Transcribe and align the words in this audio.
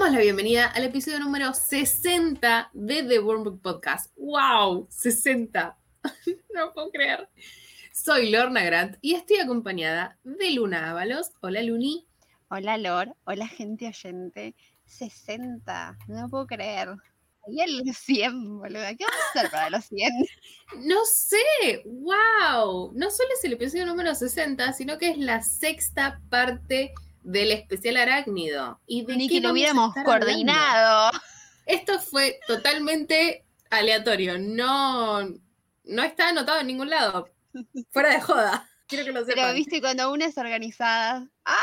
damos 0.00 0.14
la 0.14 0.22
bienvenida 0.22 0.64
al 0.64 0.84
episodio 0.84 1.20
número 1.20 1.52
60 1.52 2.70
de 2.72 3.02
The 3.02 3.18
Worm 3.18 3.44
Book 3.44 3.60
Podcast. 3.60 4.10
¡Wow! 4.16 4.86
60. 4.88 5.76
no 6.54 6.72
puedo 6.72 6.90
creer. 6.90 7.28
Soy 7.92 8.30
Lorna 8.30 8.64
Grant 8.64 8.96
y 9.02 9.12
estoy 9.12 9.40
acompañada 9.40 10.18
de 10.24 10.52
Luna 10.52 10.90
Ábalos. 10.90 11.32
Hola, 11.42 11.62
Luni. 11.62 12.06
Hola, 12.48 12.78
Lor. 12.78 13.14
Hola, 13.24 13.46
gente 13.46 13.88
oyente. 13.88 14.54
60. 14.86 15.98
No 16.08 16.30
puedo 16.30 16.46
creer. 16.46 16.96
Y 17.48 17.60
el 17.60 17.94
100, 17.94 18.58
boludo. 18.58 18.82
¿Qué 18.96 19.04
vamos 19.04 19.20
a 19.20 19.38
hacer 19.38 19.50
para 19.50 19.68
los 19.68 19.84
100? 19.84 20.10
No 20.78 21.04
sé. 21.04 21.82
¡Wow! 21.84 22.92
No 22.94 23.10
solo 23.10 23.28
es 23.36 23.44
el 23.44 23.52
episodio 23.52 23.84
número 23.84 24.14
60, 24.14 24.72
sino 24.72 24.96
que 24.96 25.10
es 25.10 25.18
la 25.18 25.42
sexta 25.42 26.22
parte 26.30 26.94
del 27.22 27.52
especial 27.52 27.96
arácnido. 27.96 28.80
¿Y 28.86 29.04
de 29.04 29.16
Ni 29.16 29.28
que 29.28 29.40
lo 29.40 29.52
hubiéramos 29.52 29.94
coordinado. 30.04 31.10
Esto 31.66 32.00
fue 32.00 32.40
totalmente 32.46 33.44
aleatorio. 33.70 34.38
No, 34.38 35.22
no 35.84 36.02
está 36.02 36.28
anotado 36.28 36.60
en 36.60 36.66
ningún 36.66 36.90
lado. 36.90 37.28
Fuera 37.90 38.10
de 38.10 38.20
joda. 38.20 38.68
Quiero 38.86 39.04
que 39.04 39.12
lo 39.12 39.20
sepan. 39.24 39.44
Pero 39.44 39.54
viste 39.54 39.80
cuando 39.80 40.12
una 40.12 40.26
es 40.26 40.36
organizada. 40.36 41.28
¡Ah! 41.44 41.56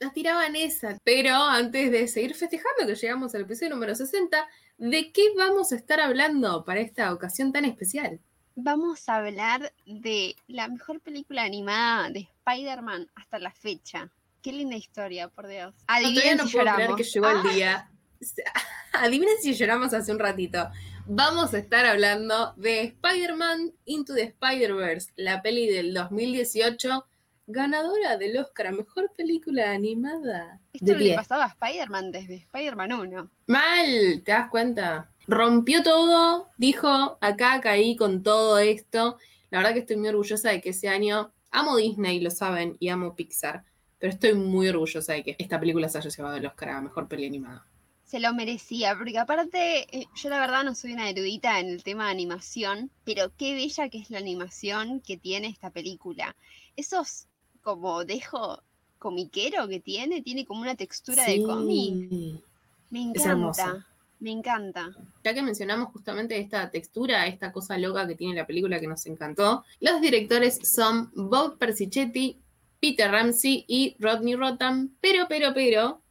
Nos 0.00 0.12
tiraban 0.12 0.54
esa. 0.54 0.98
Pero 1.02 1.34
antes 1.34 1.90
de 1.90 2.08
seguir 2.08 2.34
festejando 2.34 2.86
que 2.86 2.94
llegamos 2.94 3.34
al 3.34 3.42
episodio 3.42 3.70
número 3.74 3.94
60, 3.94 4.46
¿de 4.76 5.12
qué 5.12 5.22
vamos 5.36 5.72
a 5.72 5.76
estar 5.76 6.00
hablando 6.00 6.64
para 6.64 6.80
esta 6.80 7.12
ocasión 7.12 7.52
tan 7.52 7.64
especial? 7.64 8.20
Vamos 8.56 9.08
a 9.08 9.16
hablar 9.16 9.72
de 9.86 10.36
la 10.46 10.68
mejor 10.68 11.00
película 11.00 11.42
animada 11.42 12.10
de 12.10 12.20
Spider-Man 12.20 13.10
hasta 13.14 13.38
la 13.38 13.50
fecha. 13.50 14.12
Qué 14.44 14.52
linda 14.52 14.76
historia, 14.76 15.28
por 15.28 15.48
Dios. 15.48 15.74
Adivinen 15.86 16.36
no, 16.36 16.46
si 16.46 16.58
puedo 16.58 16.74
creer 16.74 16.90
que 16.98 17.02
llegó 17.02 17.30
el 17.30 17.36
ah. 17.38 17.50
día. 17.50 17.90
Adivinen 18.92 19.36
si 19.40 19.54
lloramos 19.54 19.94
hace 19.94 20.12
un 20.12 20.18
ratito. 20.18 20.68
Vamos 21.06 21.54
a 21.54 21.58
estar 21.58 21.86
hablando 21.86 22.52
de 22.58 22.82
Spider-Man 22.82 23.72
Into 23.86 24.12
the 24.12 24.24
Spider-Verse, 24.24 25.12
la 25.16 25.40
peli 25.40 25.66
del 25.66 25.94
2018, 25.94 27.06
ganadora 27.46 28.18
del 28.18 28.36
Oscar 28.36 28.66
a 28.66 28.72
Mejor 28.72 29.10
Película 29.16 29.70
Animada. 29.70 30.60
Esto 30.74 30.94
le 30.94 31.14
pasaba 31.14 31.44
a 31.44 31.48
Spider-Man 31.48 32.12
desde 32.12 32.34
Spider-Man 32.34 32.92
1. 32.92 33.30
Mal, 33.46 34.22
¿te 34.26 34.32
das 34.32 34.50
cuenta? 34.50 35.10
Rompió 35.26 35.82
todo, 35.82 36.50
dijo, 36.58 37.16
acá 37.22 37.62
caí 37.62 37.96
con 37.96 38.22
todo 38.22 38.58
esto. 38.58 39.16
La 39.48 39.60
verdad 39.60 39.72
que 39.72 39.78
estoy 39.78 39.96
muy 39.96 40.08
orgullosa 40.08 40.50
de 40.50 40.60
que 40.60 40.68
ese 40.68 40.88
año 40.88 41.32
amo 41.50 41.78
Disney, 41.78 42.20
lo 42.20 42.30
saben, 42.30 42.76
y 42.78 42.90
amo 42.90 43.16
Pixar 43.16 43.64
pero 44.04 44.12
estoy 44.12 44.34
muy 44.34 44.68
orgullosa 44.68 45.14
de 45.14 45.22
que 45.22 45.34
esta 45.38 45.58
película 45.58 45.88
se 45.88 45.96
haya 45.96 46.10
llevado 46.10 46.36
el 46.36 46.44
Oscar 46.44 46.68
a 46.68 46.82
Mejor 46.82 47.08
Peli 47.08 47.24
Animada. 47.24 47.64
Se 48.04 48.20
lo 48.20 48.34
merecía, 48.34 48.94
porque 48.98 49.18
aparte, 49.18 49.98
eh, 49.98 50.06
yo 50.14 50.28
la 50.28 50.40
verdad 50.40 50.62
no 50.62 50.74
soy 50.74 50.92
una 50.92 51.08
erudita 51.08 51.58
en 51.58 51.70
el 51.70 51.82
tema 51.82 52.04
de 52.04 52.10
animación, 52.10 52.90
pero 53.04 53.32
qué 53.38 53.54
bella 53.54 53.88
que 53.88 53.96
es 53.96 54.10
la 54.10 54.18
animación 54.18 55.00
que 55.00 55.16
tiene 55.16 55.46
esta 55.46 55.70
película. 55.70 56.36
Esos 56.76 57.28
como 57.62 58.04
dejo 58.04 58.62
comiquero 58.98 59.66
que 59.68 59.80
tiene, 59.80 60.20
tiene 60.20 60.44
como 60.44 60.60
una 60.60 60.74
textura 60.74 61.24
de 61.24 61.42
cómic. 61.42 62.42
Me 62.90 63.00
encanta. 63.00 63.86
Me 64.20 64.32
encanta. 64.32 64.90
Ya 65.24 65.32
que 65.32 65.40
mencionamos 65.40 65.88
justamente 65.94 66.38
esta 66.38 66.70
textura, 66.70 67.26
esta 67.26 67.52
cosa 67.52 67.78
loca 67.78 68.06
que 68.06 68.16
tiene 68.16 68.34
la 68.34 68.46
película 68.46 68.78
que 68.80 68.86
nos 68.86 69.06
encantó, 69.06 69.64
los 69.80 70.02
directores 70.02 70.58
son 70.62 71.10
Bob 71.14 71.56
Persichetti, 71.56 72.38
Peter 72.84 73.10
Ramsey 73.10 73.64
y 73.66 73.96
Rodney 73.98 74.34
Rotham, 74.34 74.94
pero, 75.00 75.24
pero, 75.26 75.54
pero, 75.54 76.02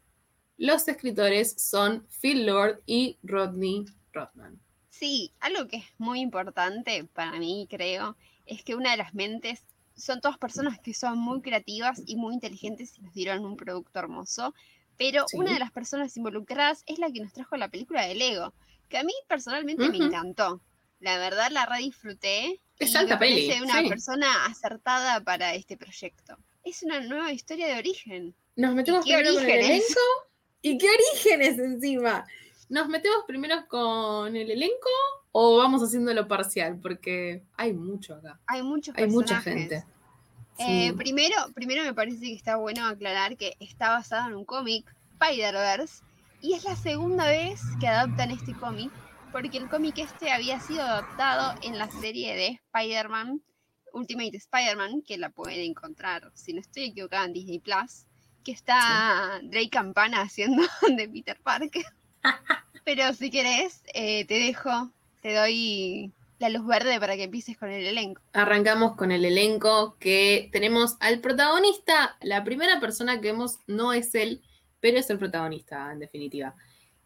los 0.58 0.88
escritores 0.88 1.54
son 1.62 2.08
Phil 2.20 2.48
Lord 2.48 2.82
y 2.88 3.20
Rodney 3.22 3.86
Rothman. 4.12 4.60
Sí, 4.90 5.32
algo 5.40 5.68
que 5.68 5.78
es 5.78 5.86
muy 6.00 6.20
importante 6.20 7.04
para 7.14 7.38
mí, 7.38 7.68
creo, 7.70 8.18
es 8.48 8.64
que 8.64 8.74
una 8.74 8.90
de 8.90 8.98
las 8.98 9.14
mentes 9.14 9.64
son 9.96 10.20
todas 10.20 10.40
personas 10.40 10.80
que 10.80 10.96
son 10.96 11.20
muy 11.20 11.44
creativas 11.44 12.02
y 12.08 12.16
muy 12.16 12.34
inteligentes 12.34 12.98
y 12.98 13.04
nos 13.04 13.14
dieron 13.14 13.46
un 13.46 13.56
producto 13.56 14.00
hermoso, 14.00 14.56
pero 14.98 15.28
una 15.34 15.54
de 15.54 15.60
las 15.60 15.72
personas 15.72 16.18
involucradas 16.18 16.82
es 16.88 16.98
la 16.98 17.12
que 17.12 17.20
nos 17.20 17.34
trajo 17.34 17.56
la 17.56 17.68
película 17.68 18.08
de 18.08 18.16
Lego, 18.16 18.52
que 18.90 18.98
a 18.98 19.04
mí 19.04 19.14
personalmente 19.28 19.88
me 19.90 19.98
encantó. 19.98 20.60
La 21.00 21.20
verdad 21.20 21.52
la 21.52 21.68
re 21.68 21.78
disfruté. 21.84 22.62
Es 22.80 22.96
alta 22.96 23.20
peli. 23.20 23.62
una 23.62 23.88
persona 23.88 24.48
acertada 24.48 25.24
para 25.24 25.54
este 25.54 25.78
proyecto 25.78 26.40
es 26.64 26.84
una 26.84 27.00
nueva 27.02 27.32
historia 27.32 27.68
de 27.68 27.78
origen. 27.78 28.36
Nos 28.56 28.74
metemos 28.74 29.06
primero 29.06 29.34
con 29.34 29.44
el 29.44 29.60
elenco. 29.60 30.02
¿Y 30.62 30.78
qué 30.78 30.88
orígenes 30.90 31.60
encima? 31.60 32.26
¿Nos 32.70 32.88
metemos 32.88 33.26
primero 33.28 33.68
con 33.68 34.36
el 34.36 34.50
elenco 34.50 34.90
o 35.32 35.58
vamos 35.58 35.82
haciéndolo 35.84 36.28
parcial? 36.28 36.80
Porque 36.82 37.44
hay 37.58 37.74
mucho 37.74 38.16
acá. 38.16 38.40
Hay 38.48 38.64
muchos 38.64 38.96
Hay 38.98 39.08
mucha 39.08 39.42
gente. 39.42 39.84
Eh, 40.60 40.94
primero, 40.94 41.36
primero 41.54 41.84
me 41.84 41.94
parece 41.94 42.22
que 42.22 42.36
está 42.36 42.58
bueno 42.58 42.86
aclarar 42.86 43.36
que 43.36 43.56
está 43.60 43.90
basado 43.90 44.30
en 44.30 44.36
un 44.36 44.46
cómic, 44.46 44.86
Spider-Verse, 45.20 46.04
y 46.42 46.54
es 46.54 46.64
la 46.64 46.76
segunda 46.76 47.28
vez 47.28 47.60
que 47.80 47.88
adaptan 47.88 48.30
este 48.32 48.54
cómic, 48.54 48.92
porque 49.32 49.58
el 49.58 49.68
cómic 49.68 49.98
este 49.98 50.32
había 50.32 50.60
sido 50.60 50.84
adaptado 50.84 51.60
en 51.64 51.80
la 51.80 51.90
serie 51.90 52.36
de 52.36 52.62
Spider-Man 52.72 53.42
Ultimate 53.94 54.36
Spider-Man, 54.36 55.04
que 55.04 55.18
la 55.18 55.30
pueden 55.30 55.62
encontrar, 55.62 56.32
si 56.34 56.54
no 56.54 56.60
estoy 56.60 56.86
equivocada, 56.86 57.26
en 57.26 57.34
Disney 57.34 57.60
Plus, 57.60 58.06
que 58.44 58.52
está 58.52 59.40
Drake 59.44 59.70
Campana 59.70 60.22
haciendo 60.22 60.64
de 60.98 61.08
Peter 61.08 61.40
Parker. 61.42 61.86
Pero 62.86 63.14
si 63.14 63.30
querés, 63.30 63.82
eh, 63.94 64.26
te 64.26 64.36
dejo, 64.36 64.92
te 65.22 65.34
doy 65.34 66.12
la 66.40 66.50
luz 66.50 66.66
verde 66.66 67.00
para 67.00 67.16
que 67.16 67.24
empieces 67.24 67.58
con 67.58 67.70
el 67.70 67.86
elenco. 67.86 68.22
Arrancamos 68.34 68.96
con 68.98 69.12
el 69.12 69.24
elenco 69.24 69.96
que 70.00 70.50
tenemos 70.52 70.98
al 71.00 71.20
protagonista. 71.20 72.18
La 72.22 72.44
primera 72.44 72.82
persona 72.82 73.22
que 73.22 73.32
vemos 73.32 73.60
no 73.68 73.94
es 73.94 74.14
él, 74.16 74.42
pero 74.82 75.00
es 75.00 75.10
el 75.10 75.20
protagonista, 75.20 75.92
en 75.94 76.00
definitiva. 76.00 76.54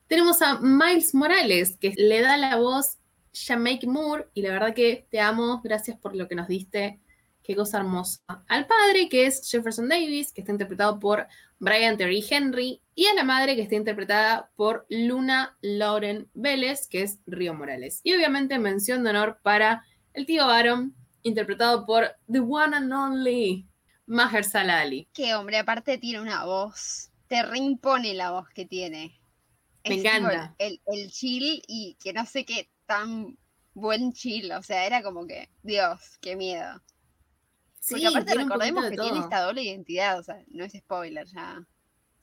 Tenemos 0.07 0.41
a 0.41 0.59
Miles 0.59 1.13
Morales, 1.13 1.77
que 1.79 1.93
le 1.95 2.21
da 2.21 2.37
la 2.37 2.55
voz 2.55 2.97
Jamaica 3.45 3.87
Moore, 3.87 4.27
y 4.33 4.41
la 4.41 4.51
verdad 4.51 4.73
que 4.73 5.07
te 5.09 5.19
amo, 5.19 5.61
gracias 5.63 5.97
por 5.97 6.15
lo 6.15 6.27
que 6.27 6.35
nos 6.35 6.47
diste, 6.47 6.99
qué 7.43 7.55
cosa 7.55 7.77
hermosa. 7.77 8.21
Al 8.47 8.67
padre, 8.67 9.07
que 9.09 9.25
es 9.25 9.49
Jefferson 9.49 9.87
Davis, 9.87 10.33
que 10.33 10.41
está 10.41 10.51
interpretado 10.51 10.99
por 10.99 11.27
Brian 11.59 11.97
Terry 11.97 12.23
Henry, 12.29 12.81
y 12.93 13.05
a 13.05 13.13
la 13.13 13.23
madre, 13.23 13.55
que 13.55 13.61
está 13.61 13.75
interpretada 13.75 14.49
por 14.55 14.85
Luna 14.89 15.57
Lauren 15.61 16.29
Vélez, 16.33 16.87
que 16.87 17.03
es 17.03 17.19
Río 17.25 17.53
Morales. 17.53 18.01
Y 18.03 18.15
obviamente 18.15 18.59
mención 18.59 19.03
de 19.03 19.11
honor 19.11 19.39
para 19.43 19.85
el 20.13 20.25
tío 20.25 20.45
Aaron, 20.45 20.95
interpretado 21.21 21.85
por 21.85 22.15
The 22.31 22.39
One 22.39 22.75
and 22.75 22.91
Only 22.91 23.67
Maher 24.07 24.45
Ali. 24.53 25.07
Que 25.13 25.35
hombre, 25.35 25.57
aparte 25.57 25.97
tiene 25.97 26.21
una 26.21 26.45
voz, 26.45 27.11
te 27.27 27.43
reimpone 27.43 28.13
la 28.13 28.31
voz 28.31 28.49
que 28.49 28.65
tiene. 28.65 29.21
Me 29.87 29.95
encanta. 29.95 30.55
El, 30.57 30.81
el 30.87 31.11
chill 31.11 31.61
y 31.67 31.97
que 32.01 32.13
no 32.13 32.25
sé 32.25 32.45
qué 32.45 32.69
tan 32.87 33.37
buen 33.73 34.11
chill, 34.13 34.51
o 34.53 34.63
sea, 34.63 34.85
era 34.85 35.03
como 35.03 35.27
que, 35.27 35.49
Dios, 35.61 36.17
qué 36.19 36.35
miedo. 36.35 36.81
Porque 37.87 38.07
aparte 38.07 38.33
recordemos 38.33 38.89
que 38.89 38.97
tiene 38.97 39.19
esta 39.19 39.41
doble 39.41 39.61
identidad, 39.61 40.19
o 40.19 40.23
sea, 40.23 40.43
no 40.47 40.65
es 40.65 40.73
spoiler, 40.73 41.27
ya 41.27 41.63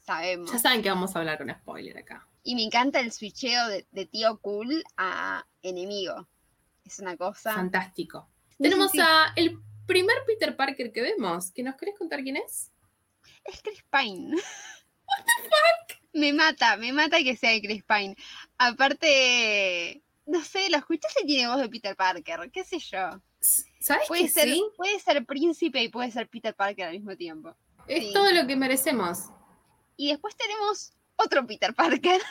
sabemos. 0.00 0.50
Ya 0.50 0.58
saben 0.58 0.82
que 0.82 0.90
vamos 0.90 1.14
a 1.14 1.20
hablar 1.20 1.38
con 1.38 1.50
spoiler 1.50 1.96
acá. 1.96 2.28
Y 2.42 2.54
me 2.54 2.62
encanta 2.62 3.00
el 3.00 3.12
switcheo 3.12 3.68
de, 3.68 4.06
tío 4.06 4.38
cool 4.40 4.82
a 4.96 5.46
enemigo. 5.62 6.28
Es 6.84 6.98
una 6.98 7.16
cosa. 7.16 7.54
Fantástico. 7.54 8.28
Tenemos 8.58 8.92
a 8.98 9.32
el 9.36 9.58
primer 9.86 10.16
Peter 10.26 10.54
Parker 10.54 10.92
que 10.92 11.00
vemos. 11.00 11.50
¿Que 11.52 11.62
nos 11.62 11.76
querés 11.76 11.96
contar 11.96 12.22
quién 12.22 12.36
es? 12.36 12.70
Es 13.44 13.62
Chris 13.62 13.82
Pine. 13.90 14.34
What 15.06 15.24
the 15.24 15.42
fuck? 15.42 16.04
Me 16.12 16.32
mata, 16.34 16.76
me 16.76 16.92
mata 16.92 17.18
que 17.18 17.34
sea 17.36 17.58
Chris 17.62 17.82
Pine. 17.84 18.14
Aparte, 18.58 20.03
no 20.26 20.42
sé, 20.42 20.70
lo 20.70 20.78
escuchás 20.78 21.12
y 21.22 21.26
tiene 21.26 21.48
voz 21.48 21.60
de 21.60 21.68
Peter 21.68 21.96
Parker, 21.96 22.50
qué 22.52 22.64
sé 22.64 22.78
yo. 22.78 23.20
¿Sabes 23.80 24.08
puede 24.08 24.28
ser, 24.28 24.48
sí? 24.48 24.64
Puede 24.76 24.98
ser 24.98 25.24
príncipe 25.26 25.82
y 25.82 25.88
puede 25.88 26.10
ser 26.10 26.28
Peter 26.28 26.54
Parker 26.54 26.86
al 26.86 26.94
mismo 26.94 27.16
tiempo. 27.16 27.54
Es 27.86 28.12
todo 28.12 28.30
lo 28.32 28.46
que 28.46 28.56
merecemos. 28.56 29.18
Y 29.96 30.10
después 30.10 30.34
tenemos 30.36 30.92
otro 31.16 31.46
Peter 31.46 31.74
Parker. 31.74 32.20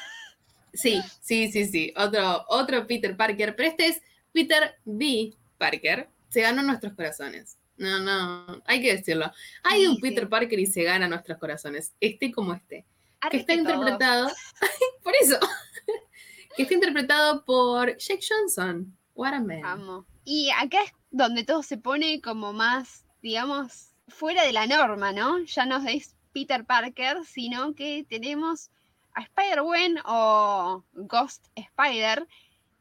Sí, 0.75 0.99
sí, 1.21 1.51
sí, 1.51 1.67
sí. 1.67 1.93
Otro, 1.95 2.45
otro 2.47 2.87
Peter 2.87 3.15
Parker. 3.15 3.55
Pero 3.55 3.69
este 3.69 3.89
es 3.89 4.01
Peter 4.31 4.75
B. 4.83 5.31
Parker. 5.59 6.09
Se 6.29 6.41
ganó 6.41 6.63
nuestros 6.63 6.93
corazones. 6.93 7.59
No, 7.77 7.99
no, 7.99 8.59
hay 8.65 8.81
que 8.81 8.95
decirlo. 8.95 9.31
Hay 9.61 9.85
un 9.85 9.99
Peter 9.99 10.27
Parker 10.27 10.59
y 10.59 10.65
se 10.65 10.81
gana 10.81 11.07
nuestros 11.07 11.37
corazones. 11.37 11.93
Este 11.99 12.31
como 12.31 12.55
este. 12.55 12.85
que 13.29 13.37
está 13.37 13.53
interpretado. 13.53 14.31
por 15.03 15.13
eso 15.21 15.37
que 16.55 16.63
está 16.63 16.73
interpretado 16.75 17.43
por 17.45 17.97
Jake 17.97 18.25
Johnson. 18.27 18.95
What 19.15 19.33
a 19.33 19.39
man. 19.39 19.65
Amo. 19.65 20.05
Y 20.25 20.49
acá 20.51 20.83
es 20.83 20.91
donde 21.11 21.43
todo 21.43 21.63
se 21.63 21.77
pone 21.77 22.21
como 22.21 22.53
más, 22.53 23.05
digamos, 23.21 23.89
fuera 24.07 24.43
de 24.43 24.53
la 24.53 24.67
norma, 24.67 25.11
¿no? 25.11 25.39
Ya 25.43 25.65
no 25.65 25.77
es 25.87 26.15
Peter 26.33 26.65
Parker, 26.65 27.17
sino 27.25 27.75
que 27.75 28.05
tenemos 28.09 28.69
a 29.13 29.21
Spider-Gwen 29.21 29.99
o 30.05 30.83
Ghost 30.93 31.45
Spider, 31.55 32.27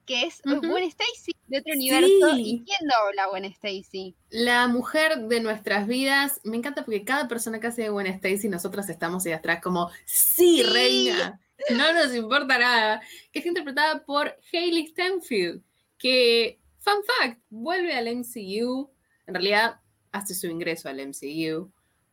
que 0.07 0.25
es 0.25 0.41
Gwen 0.45 0.85
Stacy 0.85 1.33
de 1.47 1.59
otro 1.59 1.75
universo. 1.75 2.37
¿Y 2.37 2.65
quién 2.65 2.89
dobla 2.89 3.27
Gwen 3.29 3.45
Stacy? 3.45 4.15
La 4.31 4.67
mujer 4.69 5.29
de 5.29 5.41
nuestras 5.41 5.87
vidas. 5.87 6.41
Me 6.45 6.57
encanta 6.57 6.85
porque 6.85 7.05
cada 7.05 7.29
persona 7.29 7.61
que 7.61 7.69
hace 7.69 7.83
de 7.83 7.91
Gwen 7.91 8.07
Stacy, 8.07 8.49
nosotras 8.49 8.89
estamos 8.89 9.27
ahí 9.27 9.33
atrás 9.33 9.61
como, 9.63 9.91
sí, 10.05 10.63
reina, 10.63 11.41
no 11.71 11.93
nos 11.93 12.15
importa 12.15 12.59
nada. 12.59 13.01
Que 13.33 13.41
es 13.41 13.47
interpretada 13.47 14.05
por 14.05 14.37
Hayley 14.53 14.89
Stenfield, 14.89 15.63
que, 15.99 16.61
fun 16.79 17.03
fact, 17.19 17.41
vuelve 17.51 17.95
al 17.95 18.15
MCU. 18.17 18.91
En 19.27 19.35
realidad, 19.35 19.81
hace 20.13 20.35
su 20.35 20.47
ingreso 20.47 20.89
al 20.89 21.07
MCU 21.07 21.73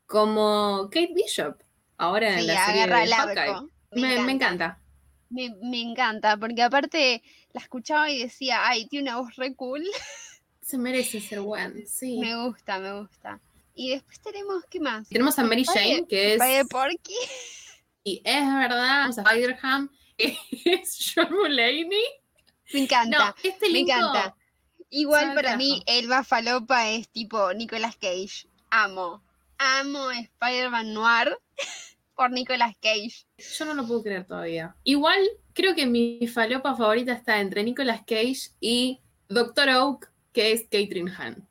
como 0.09 0.89
Kate 0.91 1.13
Bishop, 1.13 1.61
ahora 1.97 2.39
en 2.39 2.47
la 2.47 2.65
serie 2.65 2.87
de 2.87 3.13
Hawkeye. 3.13 3.69
Me, 3.91 4.19
me, 4.23 4.31
encanta. 4.31 4.79
Me, 5.29 5.55
me, 5.61 5.81
encanta, 5.81 6.35
porque 6.37 6.63
aparte 6.63 7.21
la 7.53 7.61
escuchaba 7.61 8.09
y 8.09 8.23
decía, 8.23 8.67
ay, 8.67 8.87
tiene 8.87 9.11
una 9.11 9.19
voz 9.19 9.35
re 9.35 9.53
cool. 9.53 9.83
Se 10.61 10.79
merece 10.79 11.21
ser 11.21 11.41
Gwen, 11.41 11.87
sí. 11.87 12.17
Me 12.17 12.35
gusta, 12.43 12.79
me 12.79 12.99
gusta. 12.99 13.39
Y 13.75 13.91
después 13.91 14.19
tenemos, 14.19 14.65
¿qué 14.65 14.79
más? 14.79 15.07
Tenemos 15.09 15.37
a 15.37 15.43
Mary 15.43 15.63
Jane, 15.63 16.05
que 16.07 16.33
es... 16.33 16.67
Porky. 16.67 17.13
Y 18.09 18.23
es 18.25 18.43
verdad, 18.55 19.09
Spider-Ham, 19.09 19.91
es 20.17 21.13
John 21.13 21.31
Mulaney. 21.31 21.91
Me 22.73 22.79
encanta, 22.79 23.35
este 23.43 23.69
me 23.69 23.81
encanta. 23.81 24.35
Igual 24.89 25.35
para 25.35 25.55
mí, 25.57 25.83
Elba 25.85 26.23
Falopa 26.23 26.89
es 26.89 27.07
tipo 27.09 27.53
Nicolas 27.53 27.97
Cage. 27.97 28.47
Amo, 28.71 29.21
amo 29.59 30.09
Spider-Man 30.09 30.91
Noir 30.91 31.37
por 32.15 32.31
Nicolas 32.31 32.75
Cage. 32.81 33.27
Yo 33.37 33.65
no 33.65 33.75
lo 33.75 33.85
puedo 33.85 34.01
creer 34.01 34.25
todavía. 34.25 34.75
Igual 34.83 35.19
creo 35.53 35.75
que 35.75 35.85
mi 35.85 36.25
falopa 36.25 36.75
favorita 36.75 37.13
está 37.13 37.39
entre 37.39 37.63
Nicolas 37.63 37.99
Cage 38.07 38.53
y 38.59 39.01
Doctor 39.27 39.69
Oak, 39.69 40.11
que 40.33 40.51
es 40.51 40.63
Catherine 40.63 41.11
Hahn. 41.15 41.47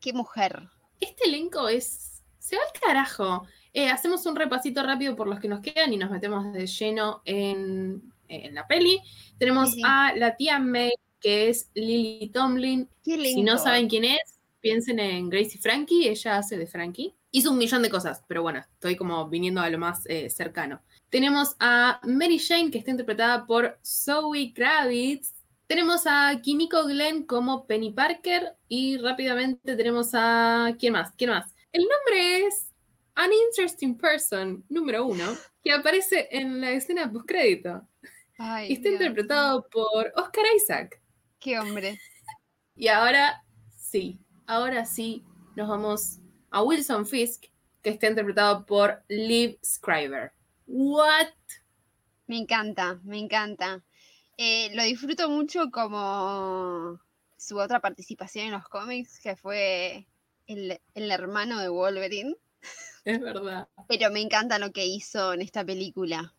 Qué 0.00 0.14
mujer. 0.14 0.70
Este 1.00 1.28
elenco 1.28 1.68
es. 1.68 2.22
Se 2.38 2.56
va 2.56 2.62
al 2.62 2.80
carajo. 2.80 3.46
Eh, 3.76 3.90
hacemos 3.90 4.24
un 4.24 4.36
repasito 4.36 4.82
rápido 4.82 5.14
por 5.14 5.28
los 5.28 5.38
que 5.38 5.48
nos 5.48 5.60
quedan 5.60 5.92
y 5.92 5.98
nos 5.98 6.10
metemos 6.10 6.50
de 6.50 6.66
lleno 6.66 7.20
en, 7.26 8.10
la 8.26 8.66
peli. 8.66 9.02
Tenemos 9.36 9.76
a 9.84 10.14
la 10.16 10.34
tía 10.34 10.58
May, 10.58 10.94
que 11.20 11.50
es 11.50 11.70
Lily 11.74 12.30
Tomlin. 12.32 12.88
Si 13.04 13.42
no 13.42 13.58
saben 13.58 13.86
quién 13.86 14.04
es, 14.04 14.40
piensen 14.62 14.98
en 14.98 15.28
Gracie 15.28 15.60
Frankie, 15.60 16.08
ella 16.08 16.38
hace 16.38 16.56
de 16.56 16.66
Frankie. 16.66 17.14
Hizo 17.30 17.50
un 17.50 17.58
millón 17.58 17.82
de 17.82 17.90
cosas, 17.90 18.24
pero 18.26 18.40
bueno, 18.40 18.60
estoy 18.60 18.96
como 18.96 19.28
viniendo 19.28 19.60
a 19.60 19.68
lo 19.68 19.76
más 19.76 20.06
eh, 20.06 20.30
cercano. 20.30 20.80
Tenemos 21.10 21.54
a 21.60 22.00
Mary 22.02 22.38
Jane, 22.38 22.70
que 22.70 22.78
está 22.78 22.92
interpretada 22.92 23.44
por 23.44 23.78
Zoe 23.84 24.54
Kravitz. 24.54 25.34
Tenemos 25.66 26.04
a 26.06 26.40
Kimiko 26.42 26.86
Glenn 26.86 27.24
como 27.24 27.66
Penny 27.66 27.92
Parker. 27.92 28.54
Y 28.68 28.96
rápidamente 28.96 29.76
tenemos 29.76 30.12
a. 30.14 30.74
¿Quién 30.78 30.94
más? 30.94 31.12
¿Quién 31.18 31.28
más? 31.28 31.54
El 31.72 31.82
nombre 31.82 32.46
es 32.46 32.65
An 33.16 33.32
Interesting 33.32 33.96
Person, 33.96 34.64
número 34.68 35.04
uno, 35.06 35.24
que 35.62 35.72
aparece 35.72 36.28
en 36.30 36.60
la 36.60 36.70
escena 36.70 37.10
postcrédito. 37.10 37.82
Y 38.68 38.74
está 38.74 38.90
interpretado 38.90 39.66
por 39.70 40.12
Oscar 40.14 40.44
Isaac. 40.54 41.00
Qué 41.38 41.58
hombre. 41.58 41.98
Y 42.78 42.88
ahora 42.88 43.42
sí, 43.74 44.20
ahora 44.46 44.84
sí 44.84 45.24
nos 45.56 45.66
vamos 45.66 46.18
a 46.50 46.62
Wilson 46.62 47.06
Fisk, 47.06 47.44
que 47.80 47.88
está 47.88 48.08
interpretado 48.08 48.66
por 48.66 49.02
Liv 49.08 49.58
Scriber. 49.64 50.32
¿What? 50.66 51.32
Me 52.26 52.36
encanta, 52.36 53.00
me 53.02 53.18
encanta. 53.18 53.82
Eh, 54.36 54.68
lo 54.74 54.82
disfruto 54.82 55.30
mucho 55.30 55.70
como 55.70 57.00
su 57.38 57.58
otra 57.58 57.80
participación 57.80 58.46
en 58.46 58.52
los 58.52 58.68
cómics, 58.68 59.18
que 59.20 59.36
fue 59.36 60.06
el, 60.46 60.80
hermano 60.94 61.60
de 61.60 61.68
Wolverine. 61.68 62.34
Es 63.06 63.20
verdad. 63.20 63.68
Pero 63.88 64.10
me 64.10 64.20
encanta 64.20 64.58
lo 64.58 64.70
que 64.72 64.84
hizo 64.84 65.32
en 65.32 65.40
esta 65.40 65.64
película. 65.64 66.34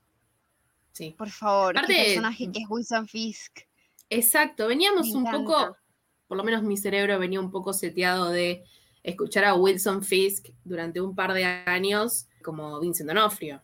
Sí. 0.92 1.16
Por 1.18 1.32
favor, 1.32 1.76
el 1.78 1.86
personaje 1.88 2.52
que 2.52 2.60
es 2.60 2.66
Wilson 2.70 3.08
Fisk. 3.08 3.62
Exacto, 4.10 4.68
veníamos 4.68 5.12
un 5.12 5.26
poco 5.26 5.76
por 6.28 6.38
lo 6.38 6.44
menos 6.44 6.64
mi 6.64 6.78
cerebro 6.78 7.18
venía 7.20 7.40
un 7.40 7.52
poco 7.52 7.74
seteado 7.74 8.30
de 8.30 8.64
escuchar 9.04 9.46
a 9.46 9.56
Wilson 9.56 10.04
Fisk 10.04 10.50
durante 10.64 11.02
un 11.02 11.16
par 11.16 11.34
de 11.34 11.46
años 11.46 12.28
como 12.44 12.80
Vincent 12.80 13.08
D'Onofrio. 13.08 13.62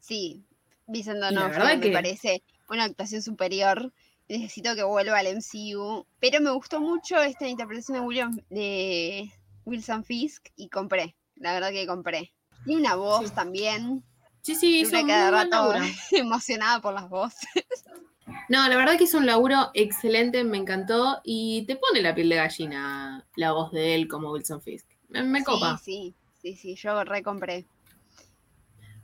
Sí, 0.00 0.42
Vincent 0.86 1.20
D'Onofrio 1.20 1.78
me 1.78 1.90
parece 1.90 2.42
una 2.68 2.84
actuación 2.84 3.22
superior. 3.22 3.92
Necesito 4.28 4.74
que 4.74 4.82
vuelva 4.82 5.18
al 5.18 5.36
MCU. 5.36 6.06
Pero 6.18 6.40
me 6.40 6.50
gustó 6.50 6.80
mucho 6.80 7.20
esta 7.20 7.46
interpretación 7.46 7.98
de, 7.98 8.04
William, 8.06 8.40
de 8.48 9.30
Wilson 9.66 10.04
Fisk 10.04 10.48
y 10.56 10.68
compré. 10.68 11.14
La 11.42 11.52
verdad 11.54 11.72
que 11.72 11.86
compré. 11.88 12.32
Tiene 12.64 12.80
una 12.80 12.94
voz 12.94 13.32
también. 13.32 14.04
Sí, 14.42 14.54
sí, 14.54 14.80
hizo 14.80 15.04
cada 15.06 15.44
rato 15.44 15.74
emocionada 16.12 16.80
por 16.80 16.94
las 16.94 17.08
voces. 17.08 17.64
No, 18.48 18.68
la 18.68 18.76
verdad 18.76 18.96
que 18.96 19.04
es 19.04 19.14
un 19.14 19.26
laburo 19.26 19.70
excelente, 19.74 20.44
me 20.44 20.56
encantó 20.56 21.20
y 21.24 21.64
te 21.66 21.74
pone 21.74 22.00
la 22.00 22.14
piel 22.14 22.28
de 22.28 22.36
gallina 22.36 23.26
la 23.34 23.52
voz 23.52 23.72
de 23.72 23.96
él 23.96 24.06
como 24.06 24.30
Wilson 24.30 24.62
Fisk. 24.62 24.86
Me, 25.08 25.42
copa. 25.42 25.78
Sí, 25.78 26.14
sí, 26.40 26.54
sí, 26.54 26.76
yo 26.76 27.02
recompré. 27.02 27.66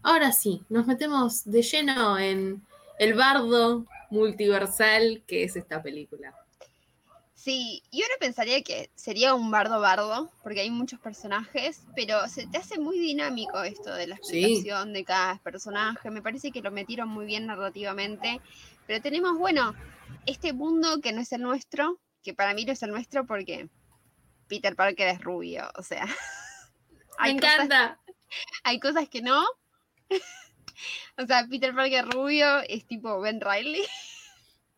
Ahora 0.02 0.30
sí, 0.30 0.62
nos 0.68 0.86
metemos 0.86 1.44
de 1.44 1.62
lleno 1.62 2.18
en 2.18 2.62
el 3.00 3.14
bardo 3.14 3.84
multiversal 4.10 5.24
que 5.26 5.42
es 5.42 5.56
esta 5.56 5.82
película. 5.82 6.34
Sí, 7.38 7.84
yo 7.92 8.00
no 8.00 8.18
pensaría 8.18 8.62
que 8.62 8.90
sería 8.96 9.32
un 9.32 9.48
bardo 9.52 9.80
bardo, 9.80 10.28
porque 10.42 10.62
hay 10.62 10.70
muchos 10.70 10.98
personajes, 10.98 11.82
pero 11.94 12.26
se 12.26 12.48
te 12.48 12.58
hace 12.58 12.80
muy 12.80 12.98
dinámico 12.98 13.62
esto 13.62 13.94
de 13.94 14.08
la 14.08 14.16
explicación 14.16 14.92
de 14.92 15.04
cada 15.04 15.38
personaje. 15.38 16.10
Me 16.10 16.20
parece 16.20 16.50
que 16.50 16.62
lo 16.62 16.72
metieron 16.72 17.08
muy 17.08 17.26
bien 17.26 17.46
narrativamente. 17.46 18.40
Pero 18.88 19.00
tenemos, 19.00 19.38
bueno, 19.38 19.72
este 20.26 20.52
mundo 20.52 21.00
que 21.00 21.12
no 21.12 21.20
es 21.20 21.30
el 21.30 21.42
nuestro, 21.42 22.00
que 22.24 22.34
para 22.34 22.54
mí 22.54 22.64
no 22.64 22.72
es 22.72 22.82
el 22.82 22.90
nuestro 22.90 23.24
porque 23.24 23.68
Peter 24.48 24.74
Parker 24.74 25.06
es 25.06 25.20
rubio, 25.20 25.70
o 25.76 25.84
sea. 25.84 26.06
Me 27.22 27.30
encanta. 27.30 28.00
hay 28.64 28.80
cosas 28.80 29.08
que 29.08 29.22
no. 29.22 29.46
o 31.16 31.24
sea, 31.24 31.46
Peter 31.48 31.72
Parker 31.72 32.04
rubio 32.04 32.58
es 32.68 32.84
tipo 32.84 33.20
Ben 33.20 33.40
Riley. 33.40 33.86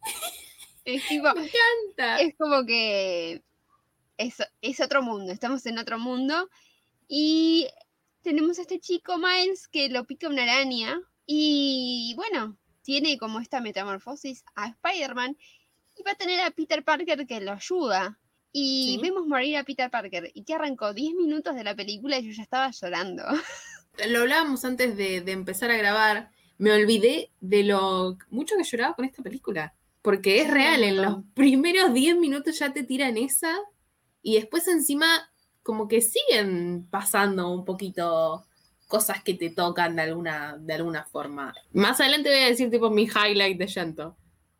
es 0.84 1.06
tipo. 1.08 1.32
Me 1.34 1.46
encanta. 1.46 2.20
Es 2.20 2.34
como 2.36 2.64
que. 2.64 3.42
Es, 4.16 4.36
es 4.60 4.80
otro 4.80 5.02
mundo, 5.02 5.32
estamos 5.32 5.64
en 5.66 5.78
otro 5.78 5.98
mundo. 5.98 6.48
Y 7.08 7.68
tenemos 8.22 8.58
a 8.58 8.62
este 8.62 8.78
chico 8.78 9.18
Miles 9.18 9.66
que 9.68 9.88
lo 9.88 10.04
pica 10.04 10.28
una 10.28 10.42
araña. 10.42 11.00
Y 11.26 12.12
bueno, 12.16 12.58
tiene 12.82 13.18
como 13.18 13.40
esta 13.40 13.60
metamorfosis 13.60 14.44
a 14.54 14.68
Spider-Man 14.68 15.36
y 15.96 16.02
va 16.02 16.12
a 16.12 16.16
tener 16.16 16.40
a 16.40 16.50
Peter 16.50 16.82
Parker 16.82 17.26
que 17.26 17.40
lo 17.40 17.52
ayuda. 17.52 18.18
Y 18.52 18.98
vemos 19.00 19.26
morir 19.26 19.58
a 19.58 19.64
Peter 19.64 19.90
Parker 19.90 20.30
y 20.34 20.42
que 20.42 20.54
arrancó 20.54 20.92
10 20.92 21.14
minutos 21.14 21.54
de 21.54 21.62
la 21.62 21.76
película 21.76 22.18
y 22.18 22.26
yo 22.26 22.32
ya 22.32 22.42
estaba 22.42 22.70
llorando. 22.70 23.22
Lo 24.08 24.20
hablábamos 24.20 24.64
antes 24.64 24.96
de, 24.96 25.18
empezar 25.18 25.70
a 25.70 25.76
grabar. 25.76 26.30
Me 26.58 26.72
olvidé 26.72 27.30
de 27.40 27.64
lo 27.64 28.16
mucho 28.30 28.56
que 28.56 28.64
lloraba 28.64 28.94
con 28.94 29.04
esta 29.04 29.22
película. 29.22 29.74
Porque 30.02 30.40
es 30.40 30.50
real, 30.50 30.82
en 30.82 30.96
los 30.96 31.18
primeros 31.34 31.92
10 31.92 32.16
minutos 32.16 32.58
ya 32.58 32.72
te 32.72 32.82
tiran 32.82 33.18
esa 33.18 33.58
y 34.22 34.36
después 34.36 34.66
encima 34.68 35.30
como 35.62 35.88
que 35.88 36.00
siguen 36.00 36.86
pasando 36.90 37.50
un 37.50 37.64
poquito 37.64 38.46
cosas 38.88 39.22
que 39.22 39.34
te 39.34 39.50
tocan 39.50 39.96
de 39.96 40.02
alguna, 40.02 40.56
de 40.58 40.74
alguna 40.74 41.04
forma. 41.04 41.54
Más 41.72 42.00
adelante 42.00 42.30
voy 42.30 42.40
a 42.40 42.46
decir 42.46 42.70
tipo 42.70 42.90
mi 42.90 43.04
highlight 43.04 43.58
de 43.58 43.66
llanto. 43.66 44.16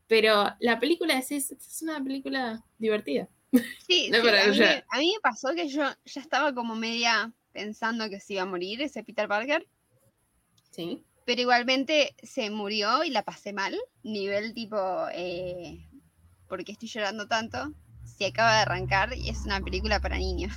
Pero 0.07 0.51
la 0.61 0.79
película 0.79 1.19
es, 1.19 1.31
es 1.31 1.83
una 1.83 2.03
película 2.03 2.65
divertida. 2.79 3.29
Sí, 3.87 4.11
a, 4.15 4.99
mí, 4.99 5.15
me 5.15 5.21
pasó 5.23 5.51
que 5.55 5.69
yo 5.69 5.83
ya 6.05 6.21
estaba 6.21 6.55
como 6.55 6.75
media 6.75 7.33
pensando 7.53 8.09
que 8.09 8.21
se 8.21 8.35
iba 8.35 8.43
a 8.43 8.47
morir 8.47 8.81
ese 8.83 9.03
Peter 9.03 9.27
Parker. 9.27 9.67
Sí. 10.71 11.05
Pero 11.31 11.43
igualmente 11.43 12.17
se 12.25 12.51
murió 12.51 13.05
y 13.05 13.11
la 13.11 13.23
pasé 13.23 13.53
mal. 13.53 13.79
Nivel 14.03 14.53
tipo, 14.53 14.77
eh, 15.13 15.89
¿por 16.49 16.65
qué 16.65 16.73
estoy 16.73 16.89
llorando 16.89 17.29
tanto? 17.29 17.73
Se 18.05 18.27
acaba 18.27 18.55
de 18.55 18.63
arrancar 18.63 19.17
y 19.17 19.29
es 19.29 19.45
una 19.45 19.61
película 19.61 20.01
para 20.01 20.19
niños. 20.19 20.53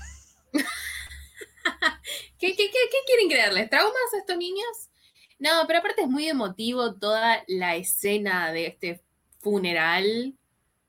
¿Qué, 2.40 2.56
quieren 2.56 3.30
creerles? 3.30 3.70
¿Traumas 3.70 3.94
a 4.16 4.18
estos 4.18 4.36
niños? 4.36 4.90
No, 5.38 5.52
pero 5.68 5.78
aparte 5.78 6.02
es 6.02 6.10
muy 6.10 6.28
emotivo 6.28 6.96
toda 6.96 7.44
la 7.46 7.76
escena 7.76 8.52
de 8.52 8.66
este 8.66 9.04
funeral, 9.42 10.36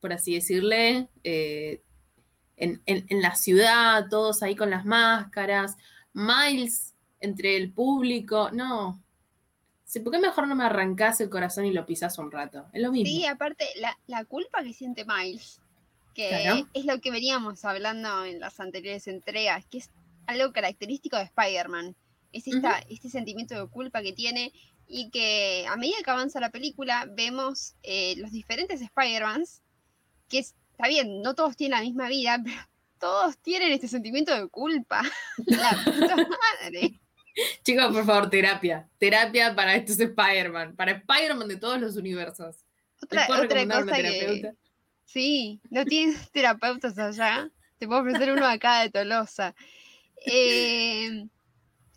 por 0.00 0.14
así 0.14 0.32
decirle, 0.32 1.10
eh, 1.24 1.82
en, 2.56 2.80
la 3.20 3.34
ciudad, 3.34 4.06
todos 4.08 4.42
ahí 4.42 4.56
con 4.56 4.70
las 4.70 4.86
máscaras, 4.86 5.76
Miles 6.14 6.94
entre 7.20 7.58
el 7.58 7.70
público, 7.70 8.48
no, 8.50 9.03
¿por 10.00 10.12
qué 10.12 10.18
mejor 10.18 10.48
no 10.48 10.54
me 10.54 10.64
arrancás 10.64 11.20
el 11.20 11.30
corazón 11.30 11.64
y 11.66 11.72
lo 11.72 11.86
pisás 11.86 12.18
un 12.18 12.30
rato? 12.30 12.66
Es 12.72 12.82
lo 12.82 12.92
mismo. 12.92 13.06
Sí, 13.06 13.26
aparte, 13.26 13.66
la, 14.06 14.24
culpa 14.24 14.62
que 14.62 14.72
siente 14.72 15.04
Miles, 15.04 15.60
que 16.14 16.64
es 16.72 16.84
lo 16.84 17.00
que 17.00 17.10
veníamos 17.10 17.64
hablando 17.64 18.24
en 18.24 18.40
las 18.40 18.58
anteriores 18.60 19.06
entregas, 19.08 19.64
que 19.66 19.78
es 19.78 19.90
algo 20.26 20.52
característico 20.52 21.16
de 21.16 21.24
Spider-Man. 21.24 21.96
Es 22.32 22.44
este 22.88 23.08
sentimiento 23.10 23.54
de 23.54 23.68
culpa 23.68 24.02
que 24.02 24.12
tiene 24.12 24.52
y 24.88 25.10
que 25.10 25.66
a 25.68 25.76
medida 25.76 25.96
que 26.04 26.10
avanza 26.10 26.40
la 26.40 26.50
película 26.50 27.06
vemos 27.08 27.74
eh, 27.82 28.14
los 28.16 28.32
diferentes 28.32 28.80
Spider-Mans, 28.80 29.62
que 30.28 30.38
está 30.38 30.88
bien, 30.88 31.22
no 31.22 31.34
todos 31.34 31.56
tienen 31.56 31.78
la 31.78 31.84
misma 31.84 32.08
vida, 32.08 32.40
pero 32.44 32.56
todos 32.98 33.38
tienen 33.38 33.72
este 33.72 33.88
sentimiento 33.88 34.34
de 34.34 34.48
culpa. 34.48 35.02
la 35.46 35.70
puta 35.84 36.16
madre. 36.16 37.00
Chicos, 37.62 37.92
por 37.92 38.04
favor, 38.04 38.30
terapia. 38.30 38.88
Terapia 38.98 39.54
para 39.54 39.74
estos 39.74 39.98
Spider-Man. 39.98 40.76
Para 40.76 40.92
Spider-Man 40.92 41.48
de 41.48 41.56
todos 41.56 41.80
los 41.80 41.96
universos. 41.96 42.64
Otra, 43.02 43.26
otra 43.30 43.66
cosa 43.66 43.96
que... 43.96 44.54
Sí, 45.04 45.60
no 45.70 45.84
tienes 45.84 46.30
terapeutas 46.32 46.98
allá. 46.98 47.50
Te 47.78 47.86
puedo 47.86 48.00
ofrecer 48.00 48.32
uno 48.32 48.46
acá 48.46 48.82
de 48.82 48.90
Tolosa. 48.90 49.54
Eh, 50.26 51.26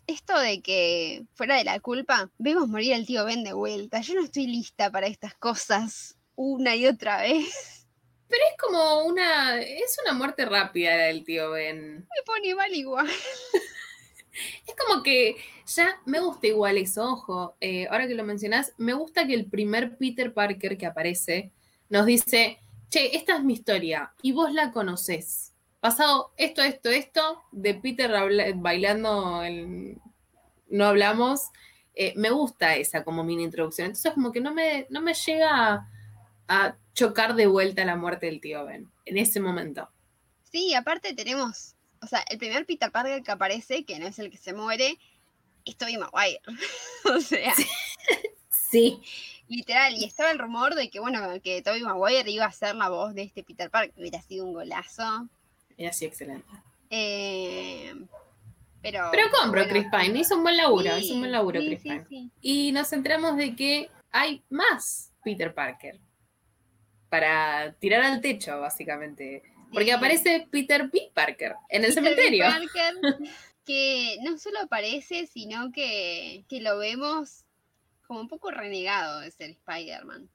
esto 0.06 0.38
de 0.38 0.60
que 0.60 1.24
fuera 1.34 1.56
de 1.56 1.64
la 1.64 1.80
culpa, 1.80 2.30
vemos 2.38 2.68
morir 2.68 2.94
al 2.94 3.06
tío 3.06 3.24
Ben 3.24 3.44
de 3.44 3.52
vuelta. 3.52 4.00
Yo 4.00 4.14
no 4.14 4.24
estoy 4.24 4.46
lista 4.46 4.90
para 4.90 5.06
estas 5.06 5.34
cosas 5.34 6.16
una 6.34 6.76
y 6.76 6.86
otra 6.86 7.22
vez. 7.22 7.86
Pero 8.28 8.42
es 8.50 8.56
como 8.60 9.04
una. 9.04 9.60
Es 9.60 9.98
una 10.04 10.12
muerte 10.12 10.44
rápida 10.44 10.96
del 10.96 11.24
tío 11.24 11.50
Ben. 11.50 11.96
Me 11.96 12.22
pone 12.24 12.54
mal 12.54 12.72
igual. 12.74 13.08
como 14.86 15.02
que 15.02 15.36
ya 15.66 16.00
me 16.06 16.20
gusta 16.20 16.46
igual 16.46 16.78
eso, 16.78 17.04
ojo. 17.04 17.56
Eh, 17.60 17.86
ahora 17.90 18.06
que 18.06 18.14
lo 18.14 18.24
mencionás, 18.24 18.72
me 18.78 18.94
gusta 18.94 19.26
que 19.26 19.34
el 19.34 19.46
primer 19.46 19.96
Peter 19.96 20.32
Parker 20.32 20.78
que 20.78 20.86
aparece 20.86 21.52
nos 21.88 22.06
dice: 22.06 22.58
Che, 22.90 23.16
esta 23.16 23.36
es 23.36 23.44
mi 23.44 23.54
historia 23.54 24.12
y 24.22 24.32
vos 24.32 24.52
la 24.52 24.72
conocés 24.72 25.52
pasado 25.80 26.32
esto, 26.36 26.62
esto, 26.62 26.90
esto, 26.90 27.42
de 27.52 27.74
Peter 27.74 28.10
bailando 28.56 29.42
No 30.68 30.84
Hablamos, 30.84 31.50
eh, 31.94 32.12
me 32.16 32.30
gusta 32.30 32.76
esa 32.76 33.04
como 33.04 33.24
mini 33.24 33.44
introducción. 33.44 33.86
Entonces 33.86 34.12
como 34.12 34.32
que 34.32 34.40
no 34.40 34.52
me, 34.52 34.86
no 34.90 35.00
me 35.00 35.14
llega 35.14 35.88
a, 36.48 36.76
chocar 36.94 37.36
de 37.36 37.46
vuelta 37.46 37.84
la 37.84 37.94
muerte 37.94 38.26
del 38.26 38.40
tío 38.40 38.64
Ben 38.64 38.90
en 39.04 39.18
ese 39.18 39.38
momento. 39.38 39.88
Sí, 40.50 40.74
aparte 40.74 41.14
tenemos, 41.14 41.76
o 42.00 42.06
sea, 42.06 42.24
el 42.28 42.38
primer 42.38 42.66
Peter 42.66 42.90
Parker 42.90 43.22
que 43.22 43.30
aparece, 43.30 43.84
que 43.84 43.98
no 43.98 44.06
es 44.06 44.18
el 44.18 44.30
que 44.30 44.38
se 44.38 44.52
muere, 44.52 44.98
es 45.64 45.76
Tobey 45.76 45.98
Maguire. 45.98 46.40
o 47.04 47.20
sea... 47.20 47.54
sí. 48.70 49.00
Literal, 49.48 49.94
y 49.94 50.04
estaba 50.04 50.30
el 50.30 50.38
rumor 50.38 50.74
de 50.74 50.90
que, 50.90 51.00
bueno, 51.00 51.20
que 51.42 51.62
Tobey 51.62 51.82
Maguire 51.82 52.30
iba 52.30 52.44
a 52.44 52.52
ser 52.52 52.74
la 52.74 52.90
voz 52.90 53.14
de 53.14 53.22
este 53.22 53.42
Peter 53.42 53.70
Parker, 53.70 53.94
hubiera 53.98 54.20
sido 54.20 54.44
un 54.44 54.52
golazo. 54.52 55.28
Y 55.76 55.86
así 55.86 56.04
excelente. 56.04 56.46
Eh, 56.90 57.94
pero, 58.82 59.08
pero 59.10 59.28
compro 59.30 59.66
Chris 59.68 59.86
Pine, 59.90 60.18
hizo 60.18 60.36
un 60.36 60.42
buen 60.42 60.56
laburo, 60.56 60.96
hizo 60.98 61.14
un 61.14 61.20
buen 61.20 61.32
laburo 61.32 61.60
Chris 61.60 61.80
Pine. 61.80 62.30
Y 62.40 62.72
nos 62.72 62.92
enteramos 62.92 63.36
de 63.36 63.56
que 63.56 63.90
hay 64.12 64.42
más 64.50 65.12
Peter 65.24 65.54
Parker 65.54 65.98
para 67.08 67.72
tirar 67.78 68.02
al 68.02 68.20
techo, 68.20 68.60
básicamente. 68.60 69.42
Porque 69.72 69.92
aparece 69.92 70.46
Peter 70.50 70.88
B. 70.90 71.10
Parker 71.14 71.54
en 71.68 71.84
el 71.84 71.92
cementerio. 71.92 72.44
Parker, 72.44 72.94
que 73.64 74.16
no 74.22 74.38
solo 74.38 74.60
aparece, 74.60 75.26
sino 75.26 75.70
que, 75.72 76.44
que 76.48 76.60
lo 76.60 76.78
vemos 76.78 77.44
como 78.06 78.20
un 78.20 78.28
poco 78.28 78.50
renegado 78.50 79.20
de 79.20 79.30
ser 79.30 79.50
Spider-Man 79.50 80.28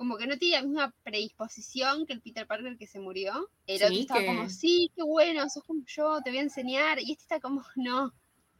como 0.00 0.16
que 0.16 0.26
no 0.26 0.38
tiene 0.38 0.56
la 0.56 0.62
misma 0.62 0.94
predisposición 1.02 2.06
que 2.06 2.14
el 2.14 2.22
Peter 2.22 2.46
Parker 2.46 2.78
que 2.78 2.86
se 2.86 3.00
murió. 3.00 3.50
El 3.66 3.82
otro 3.82 3.94
estaba 3.98 4.24
como, 4.24 4.48
sí, 4.48 4.90
qué 4.96 5.02
bueno, 5.02 5.46
sos 5.50 5.62
como 5.62 5.84
yo, 5.84 6.22
te 6.22 6.30
voy 6.30 6.38
a 6.38 6.42
enseñar. 6.42 6.98
Y 7.02 7.12
este 7.12 7.24
está 7.24 7.38
como, 7.38 7.62
no, 7.76 8.10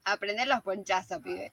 aprender 0.05 0.47
los 0.47 0.61
ponchazos, 0.61 1.23
pibe. 1.23 1.51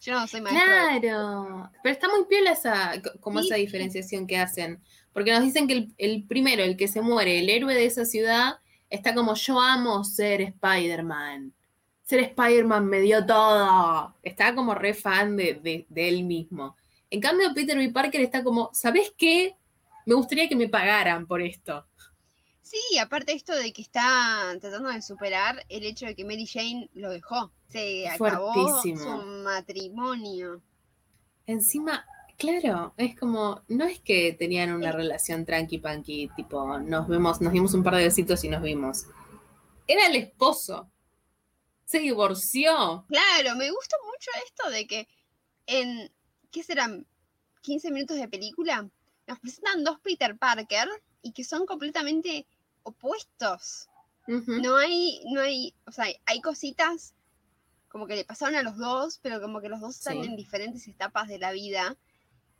Yo 0.00 0.14
no 0.14 0.26
soy 0.26 0.40
maestro. 0.40 0.64
Claro, 0.64 1.70
pero 1.82 1.92
está 1.92 2.08
muy 2.08 2.24
piola 2.26 2.52
esa, 2.52 2.92
como 3.20 3.40
esa 3.40 3.56
diferenciación 3.56 4.26
que 4.26 4.38
hacen. 4.38 4.80
Porque 5.12 5.32
nos 5.32 5.42
dicen 5.42 5.66
que 5.66 5.74
el, 5.74 5.94
el, 5.98 6.24
primero, 6.24 6.62
el 6.62 6.76
que 6.76 6.88
se 6.88 7.00
muere, 7.00 7.38
el 7.38 7.48
héroe 7.48 7.74
de 7.74 7.86
esa 7.86 8.04
ciudad, 8.04 8.58
está 8.90 9.14
como, 9.14 9.34
yo 9.34 9.60
amo 9.60 10.04
ser 10.04 10.42
Spider-Man. 10.42 11.52
Ser 12.04 12.20
Spider-Man 12.20 12.86
me 12.86 13.00
dio 13.00 13.24
todo. 13.24 14.14
Está 14.22 14.54
como 14.54 14.74
re 14.74 14.94
fan 14.94 15.36
de, 15.36 15.54
de, 15.54 15.86
de 15.88 16.08
él 16.08 16.24
mismo. 16.24 16.76
En 17.10 17.20
cambio, 17.20 17.54
Peter 17.54 17.76
B. 17.76 17.90
Parker 17.90 18.20
está 18.20 18.44
como, 18.44 18.70
¿sabes 18.72 19.12
qué? 19.16 19.56
Me 20.04 20.14
gustaría 20.14 20.48
que 20.48 20.56
me 20.56 20.68
pagaran 20.68 21.26
por 21.26 21.40
esto. 21.40 21.86
Sí, 22.66 22.98
aparte 22.98 23.32
esto 23.32 23.54
de 23.54 23.72
que 23.72 23.80
está 23.80 24.56
tratando 24.60 24.88
de 24.88 25.00
superar 25.00 25.64
el 25.68 25.84
hecho 25.84 26.04
de 26.04 26.16
que 26.16 26.24
Mary 26.24 26.46
Jane 26.46 26.90
lo 26.94 27.10
dejó. 27.10 27.52
Se 27.68 28.08
acabó 28.08 28.82
su 28.82 28.92
matrimonio. 29.44 30.60
Encima, 31.46 32.04
claro, 32.36 32.92
es 32.96 33.16
como, 33.16 33.62
no 33.68 33.84
es 33.84 34.00
que 34.00 34.32
tenían 34.32 34.72
una 34.72 34.90
relación 34.90 35.44
tranqui 35.44 35.78
panqui, 35.78 36.28
tipo, 36.34 36.80
nos 36.80 37.06
vemos, 37.06 37.40
nos 37.40 37.52
dimos 37.52 37.72
un 37.72 37.84
par 37.84 37.94
de 37.94 38.02
besitos 38.02 38.42
y 38.42 38.48
nos 38.48 38.62
vimos. 38.62 39.04
Era 39.86 40.08
el 40.08 40.16
esposo. 40.16 40.90
Se 41.84 42.00
divorció. 42.00 43.04
Claro, 43.06 43.54
me 43.54 43.70
gusta 43.70 43.96
mucho 44.04 44.30
esto 44.44 44.70
de 44.70 44.88
que 44.88 45.08
en 45.66 46.10
¿qué 46.50 46.64
serán? 46.64 47.06
15 47.60 47.92
minutos 47.92 48.16
de 48.16 48.26
película, 48.26 48.88
nos 49.28 49.38
presentan 49.38 49.84
dos 49.84 50.00
Peter 50.00 50.36
Parker 50.36 50.88
y 51.22 51.30
que 51.32 51.44
son 51.44 51.64
completamente 51.64 52.46
opuestos. 52.86 53.88
No 54.26 54.76
hay, 54.76 55.20
no 55.32 55.40
hay, 55.40 55.72
o 55.86 55.92
sea, 55.92 56.06
hay 56.24 56.40
cositas 56.40 57.14
como 57.88 58.08
que 58.08 58.16
le 58.16 58.24
pasaron 58.24 58.56
a 58.56 58.62
los 58.62 58.76
dos, 58.76 59.20
pero 59.22 59.40
como 59.40 59.60
que 59.60 59.68
los 59.68 59.80
dos 59.80 59.96
están 59.96 60.18
en 60.18 60.36
diferentes 60.36 60.86
etapas 60.88 61.28
de 61.28 61.38
la 61.38 61.52
vida. 61.52 61.96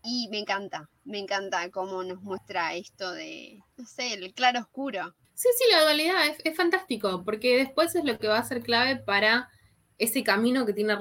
Y 0.04 0.28
me 0.30 0.38
encanta, 0.38 0.88
me 1.04 1.18
encanta 1.18 1.68
cómo 1.70 2.04
nos 2.04 2.22
muestra 2.22 2.74
esto 2.74 3.10
de, 3.10 3.60
no 3.76 3.84
sé, 3.84 4.14
el 4.14 4.32
claro 4.32 4.60
oscuro. 4.60 5.14
Sí, 5.34 5.48
sí, 5.58 5.64
la 5.72 5.82
dualidad 5.82 6.28
es, 6.28 6.38
es 6.44 6.56
fantástico, 6.56 7.24
porque 7.24 7.56
después 7.56 7.94
es 7.96 8.04
lo 8.04 8.16
que 8.18 8.28
va 8.28 8.38
a 8.38 8.44
ser 8.44 8.62
clave 8.62 8.96
para 8.96 9.50
ese 9.98 10.22
camino 10.22 10.64
que 10.64 10.72
tiene 10.72 10.96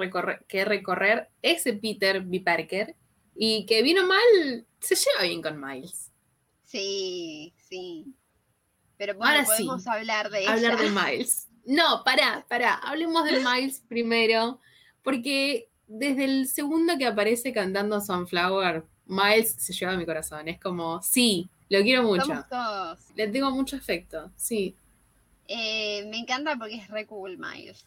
que 0.47 0.65
recorrer 0.65 1.29
ese 1.41 1.73
Peter 1.73 2.21
B. 2.21 2.41
Parker 2.41 2.95
y 3.35 3.65
que 3.65 3.83
vino 3.83 4.07
mal, 4.07 4.65
se 4.79 4.95
lleva 4.95 5.23
bien 5.23 5.41
con 5.41 5.61
Miles. 5.61 6.11
Sí, 6.63 7.53
sí. 7.69 8.15
Pero 8.97 9.15
bueno, 9.15 9.45
podemos 9.45 9.87
hablar 9.87 10.29
de 10.29 10.47
Hablar 10.47 10.77
de 10.77 10.89
Miles. 10.89 11.47
No, 11.65 12.03
pará, 12.03 12.45
pará, 12.47 12.75
hablemos 12.75 13.25
de 13.25 13.39
Miles 13.39 13.81
primero, 13.87 14.59
porque 15.03 15.69
desde 15.87 16.25
el 16.25 16.47
segundo 16.47 16.97
que 16.97 17.07
aparece 17.07 17.53
cantando 17.53 17.99
Sunflower, 18.01 18.85
Miles 19.07 19.55
se 19.57 19.73
lleva 19.73 19.97
mi 19.97 20.05
corazón. 20.05 20.47
Es 20.47 20.59
como, 20.59 21.01
sí, 21.01 21.49
lo 21.69 21.81
quiero 21.81 22.03
mucho. 22.03 22.45
Le 23.15 23.27
tengo 23.27 23.51
mucho 23.51 23.75
afecto, 23.75 24.31
sí. 24.35 24.75
Eh, 25.47 26.05
me 26.09 26.17
encanta 26.17 26.55
porque 26.57 26.75
es 26.75 26.87
re 26.89 27.05
cool, 27.05 27.37
Miles. 27.37 27.85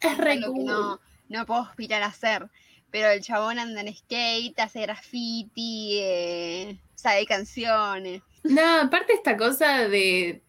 Es 0.00 0.18
re 0.18 0.40
cool. 0.42 0.64
no, 0.64 1.00
no 1.28 1.46
puedo 1.46 1.60
aspirar 1.60 2.02
a 2.02 2.06
hacer. 2.06 2.48
Pero 2.90 3.08
el 3.08 3.22
chabón 3.22 3.58
anda 3.58 3.82
en 3.82 3.94
skate, 3.94 4.58
hace 4.58 4.80
graffiti, 4.82 5.98
eh, 6.00 6.76
sabe 6.96 7.24
canciones. 7.24 8.22
No, 8.42 8.80
aparte 8.82 9.12
esta 9.12 9.36
cosa 9.36 9.88
de. 9.88 10.42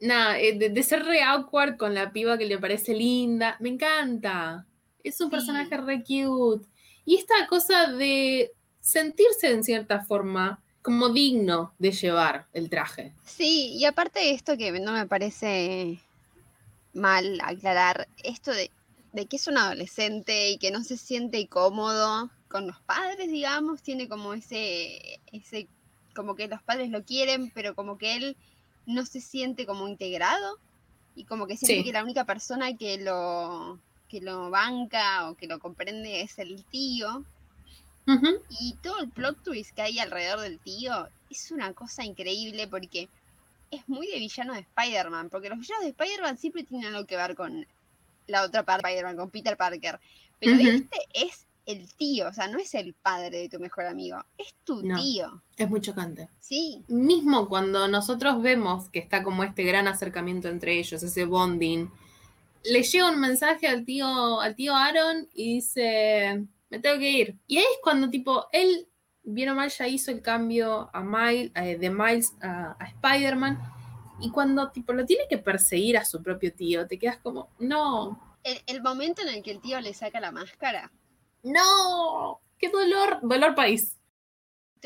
Nada, 0.00 0.38
eh, 0.38 0.56
de, 0.56 0.82
ser 0.82 1.04
re 1.04 1.22
awkward 1.22 1.76
con 1.76 1.94
la 1.94 2.12
piba 2.12 2.38
que 2.38 2.46
le 2.46 2.58
parece 2.58 2.94
linda. 2.94 3.56
Me 3.60 3.68
encanta. 3.68 4.66
Es 5.02 5.20
un 5.20 5.30
personaje 5.30 5.76
re 5.76 6.02
cute. 6.02 6.66
Y 7.04 7.16
esta 7.16 7.46
cosa 7.48 7.86
de 7.92 8.52
sentirse 8.80 9.50
en 9.50 9.62
cierta 9.62 10.04
forma 10.04 10.62
como 10.82 11.10
digno 11.10 11.74
de 11.78 11.92
llevar 11.92 12.46
el 12.52 12.70
traje. 12.70 13.12
Sí, 13.24 13.74
y 13.76 13.84
aparte 13.84 14.20
de 14.20 14.30
esto 14.30 14.56
que 14.56 14.72
no 14.80 14.92
me 14.92 15.06
parece 15.06 16.00
mal 16.94 17.38
aclarar 17.42 18.08
esto 18.24 18.52
de, 18.52 18.70
que 19.26 19.36
es 19.36 19.46
un 19.46 19.58
adolescente 19.58 20.50
y 20.50 20.58
que 20.58 20.70
no 20.70 20.82
se 20.82 20.96
siente 20.96 21.46
cómodo 21.48 22.30
con 22.48 22.66
los 22.66 22.80
padres, 22.80 23.30
digamos, 23.30 23.82
tiene 23.82 24.08
como 24.08 24.34
ese, 24.34 25.20
ese, 25.32 25.68
como 26.14 26.34
que 26.34 26.48
los 26.48 26.62
padres 26.62 26.90
lo 26.90 27.04
quieren, 27.04 27.50
pero 27.54 27.74
como 27.74 27.98
que 27.98 28.16
él 28.16 28.36
no 28.86 29.04
se 29.06 29.20
siente 29.20 29.66
como 29.66 29.88
integrado 29.88 30.58
y 31.14 31.24
como 31.24 31.46
que 31.46 31.56
siente 31.56 31.84
que 31.84 31.92
la 31.92 32.02
única 32.02 32.24
persona 32.24 32.76
que 32.76 32.98
lo, 32.98 33.78
que 34.08 34.20
lo 34.20 34.50
banca 34.50 35.28
o 35.28 35.34
que 35.34 35.46
lo 35.46 35.58
comprende 35.58 36.22
es 36.22 36.38
el 36.38 36.64
tío. 36.64 37.24
Y 38.58 38.74
todo 38.82 38.98
el 38.98 39.08
plot 39.08 39.40
twist 39.44 39.72
que 39.72 39.82
hay 39.82 40.00
alrededor 40.00 40.40
del 40.40 40.58
tío 40.58 41.08
es 41.30 41.52
una 41.52 41.72
cosa 41.74 42.04
increíble 42.04 42.66
porque 42.66 43.08
es 43.70 43.88
muy 43.88 44.08
de 44.08 44.18
villano 44.18 44.54
de 44.54 44.60
Spider-Man, 44.60 45.30
porque 45.30 45.48
los 45.48 45.60
villanos 45.60 45.84
de 45.84 45.90
Spider-Man 45.90 46.36
siempre 46.36 46.64
tienen 46.64 46.88
algo 46.88 47.06
que 47.06 47.16
ver 47.16 47.36
con 47.36 47.64
la 48.26 48.42
otra 48.42 48.64
parte 48.64 48.88
de 48.88 48.94
Spider-Man, 48.94 49.16
con 49.16 49.30
Peter 49.30 49.56
Parker. 49.56 50.00
Pero 50.40 50.56
este 50.56 50.98
es 51.12 51.46
el 51.70 51.92
tío, 51.94 52.28
o 52.28 52.32
sea, 52.32 52.48
no 52.48 52.58
es 52.58 52.74
el 52.74 52.94
padre 52.94 53.38
de 53.38 53.48
tu 53.48 53.58
mejor 53.58 53.86
amigo, 53.86 54.18
es 54.36 54.54
tu 54.64 54.82
tío. 54.82 55.42
Es 55.56 55.68
muy 55.68 55.80
chocante. 55.80 56.28
Sí. 56.38 56.84
Mismo 56.88 57.48
cuando 57.48 57.88
nosotros 57.88 58.42
vemos 58.42 58.88
que 58.88 58.98
está 58.98 59.22
como 59.22 59.44
este 59.44 59.64
gran 59.64 59.88
acercamiento 59.88 60.48
entre 60.48 60.78
ellos, 60.78 61.02
ese 61.02 61.24
bonding, 61.24 61.88
le 62.64 62.82
llega 62.82 63.10
un 63.10 63.20
mensaje 63.20 63.66
al 63.66 63.84
tío, 63.84 64.40
al 64.40 64.54
tío 64.54 64.74
Aaron 64.74 65.28
y 65.34 65.54
dice, 65.54 66.46
me 66.68 66.78
tengo 66.78 66.98
que 66.98 67.10
ir. 67.10 67.36
Y 67.46 67.58
ahí 67.58 67.64
es 67.64 67.78
cuando 67.82 68.10
tipo, 68.10 68.46
él, 68.52 68.88
bien 69.22 69.50
o 69.50 69.54
mal, 69.54 69.70
ya 69.70 69.88
hizo 69.88 70.10
el 70.10 70.22
cambio 70.22 70.90
a 70.92 71.02
Miles, 71.02 71.52
eh, 71.54 71.76
de 71.78 71.90
Miles 71.90 72.32
a, 72.40 72.76
a 72.78 72.86
Spider-Man. 72.86 73.58
Y 74.20 74.30
cuando 74.30 74.70
tipo 74.70 74.92
lo 74.92 75.06
tiene 75.06 75.24
que 75.28 75.38
perseguir 75.38 75.96
a 75.96 76.04
su 76.04 76.22
propio 76.22 76.52
tío, 76.52 76.86
te 76.86 76.98
quedas 76.98 77.18
como, 77.18 77.48
no. 77.58 78.30
El, 78.42 78.82
momento 78.82 79.22
en 79.22 79.28
el 79.28 79.42
que 79.42 79.50
el 79.50 79.60
tío 79.60 79.80
le 79.80 79.92
saca 79.94 80.20
la 80.20 80.30
máscara. 80.30 80.90
No, 81.42 82.40
qué 82.58 82.68
dolor, 82.68 83.20
dolor 83.22 83.54
país. 83.54 83.96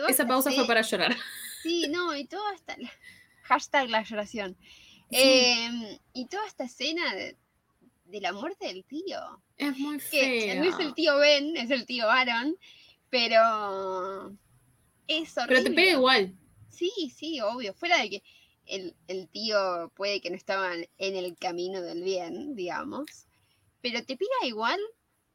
Esa 0.08 0.26
pausa 0.26 0.50
fue 0.50 0.66
para 0.66 0.82
llorar. 0.82 1.16
Sí, 1.62 1.86
no, 1.88 2.14
y 2.16 2.26
toda 2.26 2.54
esta, 2.54 2.76
hashtag 3.42 3.90
la 3.90 4.02
lloración. 4.02 4.56
Em, 5.10 5.98
y 6.12 6.26
toda 6.26 6.46
esta 6.46 6.64
escena 6.64 7.14
de, 7.14 7.36
de 8.06 8.20
la 8.20 8.32
muerte 8.32 8.66
del 8.66 8.84
tío. 8.84 9.18
Es 9.56 9.78
muy 9.78 10.00
feo. 10.00 10.62
No 10.62 10.70
es 10.70 10.78
el 10.80 10.94
tío 10.94 11.16
Ben, 11.18 11.56
es 11.56 11.70
el 11.70 11.86
tío 11.86 12.10
Aaron, 12.10 12.56
pero 13.10 14.30
es 15.06 15.36
horrible. 15.36 15.62
Pero 15.62 15.62
te 15.62 15.70
pega 15.70 15.92
igual. 15.92 16.34
Sí, 16.68 17.12
sí, 17.14 17.40
obvio. 17.40 17.74
Fuera 17.74 17.98
de 17.98 18.10
que 18.10 18.22
el, 18.66 18.96
el, 19.08 19.28
tío 19.28 19.92
puede 19.94 20.20
que 20.20 20.30
no 20.30 20.36
estaban 20.36 20.86
en 20.98 21.16
el 21.16 21.36
camino 21.36 21.80
del 21.80 22.02
bien, 22.02 22.56
digamos, 22.56 23.26
pero 23.80 24.04
te 24.04 24.16
pega 24.16 24.46
igual 24.46 24.80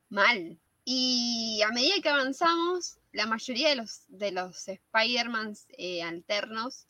mal. 0.09 0.59
Y 0.91 1.61
a 1.61 1.69
medida 1.69 2.01
que 2.01 2.09
avanzamos, 2.09 2.97
la 3.11 3.27
mayoría 3.27 3.69
de 3.69 3.75
los, 3.75 4.05
de 4.07 4.31
los 4.31 4.67
Spider-Mans 4.67 5.67
eh, 5.77 6.01
alternos 6.01 6.87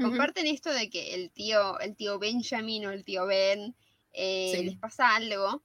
comparten 0.00 0.46
esto 0.46 0.72
de 0.72 0.88
que 0.88 1.16
el 1.16 1.32
tío, 1.32 1.80
el 1.80 1.96
tío 1.96 2.20
Benjamin 2.20 2.86
o 2.86 2.92
el 2.92 3.04
tío 3.04 3.26
Ben 3.26 3.74
eh, 4.12 4.62
les 4.64 4.76
pasa 4.76 5.16
algo, 5.16 5.64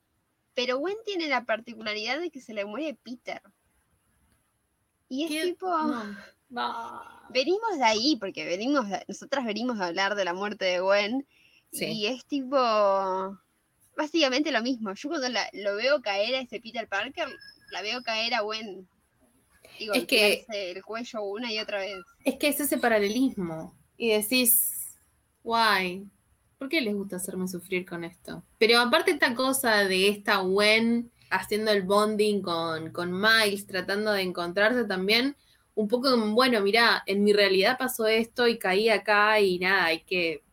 pero 0.55 0.79
Gwen 0.79 0.95
tiene 1.05 1.27
la 1.27 1.45
particularidad 1.45 2.19
de 2.19 2.31
que 2.31 2.41
se 2.41 2.55
le 2.55 2.65
muere 2.65 2.95
Peter. 2.95 3.43
Y 5.07 5.25
es 5.25 5.43
tipo... 5.43 5.69
Venimos 7.29 7.77
de 7.77 7.83
ahí, 7.83 8.15
porque 8.15 8.45
venimos, 8.45 8.87
nosotras 9.07 9.45
venimos 9.45 9.79
a 9.79 9.85
hablar 9.85 10.15
de 10.15 10.25
la 10.25 10.33
muerte 10.33 10.65
de 10.65 10.79
Gwen, 10.79 11.27
y 11.71 12.07
es 12.07 12.25
tipo... 12.25 12.57
Básicamente 13.95 14.51
lo 14.51 14.63
mismo. 14.63 14.91
Yo 14.95 15.07
cuando 15.07 15.27
lo 15.29 15.75
veo 15.75 16.01
caer 16.01 16.33
a 16.33 16.39
ese 16.39 16.59
Peter 16.59 16.89
Parker, 16.89 17.29
la 17.71 17.81
veo 17.81 18.01
caer 18.03 18.33
a 18.33 18.41
Gwen. 18.41 18.87
Digo, 19.79 19.93
es 19.93 20.05
que 20.05 20.45
el 20.49 20.83
cuello 20.83 21.23
una 21.23 21.51
y 21.51 21.59
otra 21.59 21.79
vez. 21.79 21.97
Es 22.23 22.35
que 22.35 22.47
es 22.47 22.59
ese 22.59 22.77
paralelismo. 22.77 23.75
Y 23.97 24.11
decís, 24.11 24.97
guay, 25.43 26.05
¿por 26.57 26.69
qué 26.69 26.81
les 26.81 26.93
gusta 26.93 27.17
hacerme 27.17 27.47
sufrir 27.47 27.85
con 27.85 28.03
esto? 28.03 28.43
Pero 28.57 28.79
aparte 28.79 29.11
esta 29.11 29.35
cosa 29.35 29.85
de 29.85 30.09
esta 30.09 30.37
Gwen 30.37 31.11
haciendo 31.29 31.71
el 31.71 31.83
bonding 31.83 32.41
con, 32.41 32.91
con 32.91 33.11
Miles, 33.11 33.67
tratando 33.67 34.11
de 34.11 34.21
encontrarse 34.21 34.85
también, 34.85 35.35
un 35.73 35.87
poco 35.87 36.15
bueno, 36.17 36.61
mira, 36.61 37.03
en 37.05 37.23
mi 37.23 37.33
realidad 37.33 37.77
pasó 37.77 38.07
esto 38.07 38.47
y 38.47 38.57
caí 38.57 38.89
acá 38.89 39.39
y 39.39 39.59
nada, 39.59 39.85
hay 39.85 40.01
que, 40.01 40.43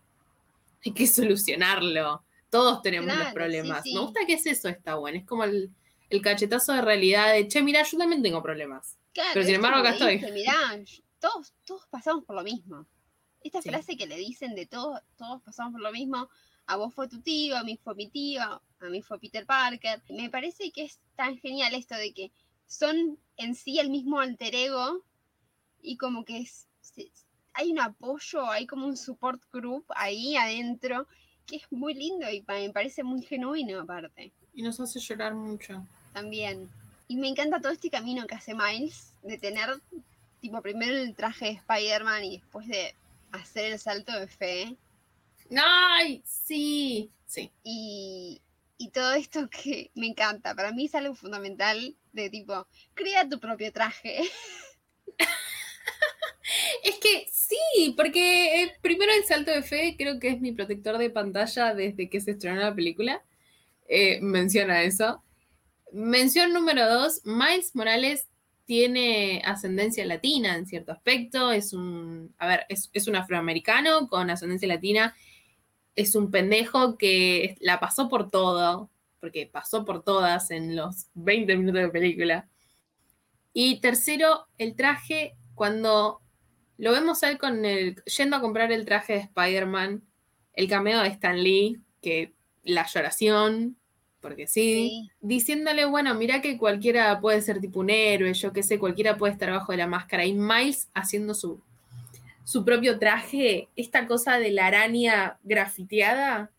hay 0.85 0.93
que 0.93 1.07
solucionarlo. 1.07 2.25
Todos 2.51 2.83
tenemos 2.83 3.17
los 3.17 3.33
problemas. 3.33 3.83
Me 3.87 4.01
gusta 4.01 4.21
que 4.27 4.35
es 4.35 4.47
eso 4.47 4.69
esta 4.69 4.95
Gwen, 4.95 5.17
es 5.17 5.25
como 5.25 5.45
el, 5.45 5.71
cachetazo 6.21 6.73
de 6.73 6.83
realidad 6.83 7.33
de, 7.33 7.49
che, 7.49 7.63
mira, 7.63 7.83
yo 7.83 7.97
también 7.97 8.23
tengo 8.23 8.43
problemas. 8.43 8.99
Pero 9.15 9.45
sin 9.45 9.55
embargo 9.55 9.79
acá 9.79 9.91
estoy. 9.91 10.19
Mirá, 10.33 10.55
todos, 11.19 11.55
todos 11.65 11.87
pasamos 11.87 12.25
por 12.25 12.37
lo 12.37 12.43
mismo. 12.43 12.87
Esta 13.43 13.63
frase 13.63 13.97
que 13.97 14.07
le 14.07 14.17
dicen 14.17 14.55
de 14.55 14.67
todos, 14.67 15.01
todos 15.17 15.43
pasamos 15.43 15.73
por 15.73 15.83
lo 15.83 15.93
mismo, 15.93 16.29
a 16.67 16.77
vos 16.77 16.95
fue 16.95 17.09
tu 17.09 17.21
tío, 17.21 17.57
a 17.57 17.65
mí 17.65 17.77
fue 17.83 17.95
mi 17.95 18.09
tío, 18.09 18.43
a 18.43 18.89
mí 18.89 19.03
fue 19.03 19.19
Peter 19.19 19.47
Parker. 19.47 20.03
Me 20.11 20.31
parece 20.31 20.71
que 20.71 20.85
es 20.85 21.01
tan 21.17 21.39
genial 21.39 21.75
esto 21.75 21.95
de 21.95 22.13
que 22.13 22.33
son 22.67 23.19
en 23.37 23.55
sí 23.55 23.79
el 23.79 23.91
mismo 23.91 24.21
alter 24.21 24.55
ego 24.55 25.05
y 25.81 25.97
como 25.97 26.25
que 26.25 26.39
es, 26.39 26.69
hay 27.53 27.71
un 27.71 27.81
apoyo, 27.81 28.51
hay 28.51 28.67
como 28.67 28.87
un 28.87 28.97
support 28.97 29.43
group 29.53 29.85
ahí 29.97 30.37
adentro 30.37 31.07
que 31.47 31.57
es 31.57 31.71
muy 31.71 31.95
lindo 31.95 32.31
y 32.31 32.45
me 32.47 32.71
parece 32.71 33.03
muy 33.03 33.23
genuino 33.23 33.81
aparte. 33.81 34.33
Y 34.55 34.63
nos 34.63 34.79
hace 34.81 35.01
llorar 35.01 35.35
mucho. 35.35 35.87
También. 36.13 36.69
Y 37.09 37.17
me 37.17 37.29
encanta 37.29 37.61
todo 37.61 37.73
este 37.73 37.91
camino 37.91 38.27
que 38.27 38.35
hace 38.35 38.55
Miles 38.55 39.13
de 39.23 39.39
tener 39.39 39.69
tipo 40.41 40.61
primero 40.61 40.97
el 40.97 41.15
traje 41.15 41.47
de 41.47 41.51
Spider-Man 41.53 42.25
y 42.25 42.39
después 42.39 42.67
de 42.67 42.95
hacer 43.33 43.73
el 43.73 43.79
salto 43.79 44.19
de 44.19 44.27
fe. 44.27 44.77
¡Ay! 45.57 46.23
Sí, 46.25 47.11
sí. 47.27 47.51
Y, 47.63 48.41
todo 48.93 49.15
esto 49.15 49.49
que 49.49 49.91
me 49.95 50.09
encanta. 50.09 50.55
Para 50.55 50.73
mí 50.73 50.87
es 50.87 50.95
algo 50.95 51.15
fundamental 51.15 51.95
de 52.13 52.29
tipo, 52.31 52.67
crea 52.95 53.29
tu 53.29 53.39
propio 53.39 53.73
traje. 53.73 54.23
es 56.85 56.97
que 56.97 57.27
sí, 57.31 57.95
porque 57.97 58.63
eh, 58.63 58.73
primero 58.83 59.13
el 59.13 59.25
salto 59.25 59.53
de 59.53 59.63
fe 59.63 59.95
creo 59.97 60.19
que 60.19 60.29
es 60.29 60.41
mi 60.41 60.53
protector 60.53 60.99
de 60.99 61.11
pantalla 61.11 61.75
desde 61.75 62.11
que 62.11 62.21
se 62.21 62.33
estrenó 62.33 62.61
la 62.61 62.75
película. 62.75 63.23
Eh, 63.89 64.19
menciona 64.21 64.83
eso. 64.83 65.23
Mención 65.93 66.53
número 66.53 66.89
dos, 66.89 67.21
Miles 67.25 67.75
Morales 67.75 68.29
tiene 68.65 69.43
ascendencia 69.45 70.07
latina 70.07 70.57
en 70.57 70.67
cierto 70.67 70.93
aspecto, 70.93 71.53
es 71.53 71.75
un, 71.75 72.35
a 72.39 72.47
ver, 72.47 72.67
es, 72.69 73.07
un 73.07 73.17
afroamericano 73.17 74.09
con 74.09 74.31
ascendencia 74.31 74.69
latina, 74.69 75.15
es 75.95 76.15
un 76.15 76.31
pendejo 76.31 76.97
que 76.97 77.57
la 77.61 77.79
pasó 77.81 78.09
por 78.09 78.31
todo, 78.31 78.91
porque 79.21 79.47
pasó 79.47 79.85
por 79.85 80.03
todas 80.03 80.51
en 80.51 80.77
los 80.77 81.09
20 81.15 81.57
minutos 81.57 81.83
de 81.83 81.89
película. 81.91 82.49
Y 83.53 83.81
tercero, 83.81 84.47
el 84.57 84.75
traje, 84.75 85.37
cuando 85.55 86.23
lo 86.79 86.93
vemos 86.93 87.23
a 87.23 87.31
él 87.31 87.37
con 87.37 87.67
el, 87.67 88.03
yendo 88.05 88.37
a 88.37 88.41
comprar 88.41 88.73
el 88.73 88.87
traje 88.87 89.13
de 89.13 89.19
Spider-Man, 89.21 90.03
el 90.55 90.69
cameo 90.69 91.03
de 91.03 91.09
Stan 91.09 91.43
Lee, 91.43 91.83
que 92.01 92.35
la 92.63 92.87
lloración, 92.87 93.77
porque 94.23 94.47
sí, 94.47 95.11
diciéndole, 95.21 95.85
bueno, 95.85 96.15
mira 96.15 96.41
que 96.41 96.57
cualquiera 96.57 97.21
puede 97.21 97.43
ser 97.43 97.61
tipo 97.61 97.81
un 97.81 97.91
héroe, 97.91 98.33
yo 98.33 98.53
qué 98.53 98.63
sé, 98.63 98.79
cualquiera 98.79 99.19
puede 99.19 99.33
estar 99.33 99.51
bajo 99.51 99.73
de 99.73 99.79
la 99.79 99.89
máscara. 99.89 100.25
Y 100.25 100.33
Miles 100.33 100.89
haciendo 100.95 101.35
su, 101.35 101.61
su 102.45 102.65
propio 102.65 102.99
traje, 102.99 103.69
esta 103.77 104.07
cosa 104.07 104.39
de 104.39 104.53
la 104.53 104.67
araña 104.67 105.39
grafiteada, 105.43 106.51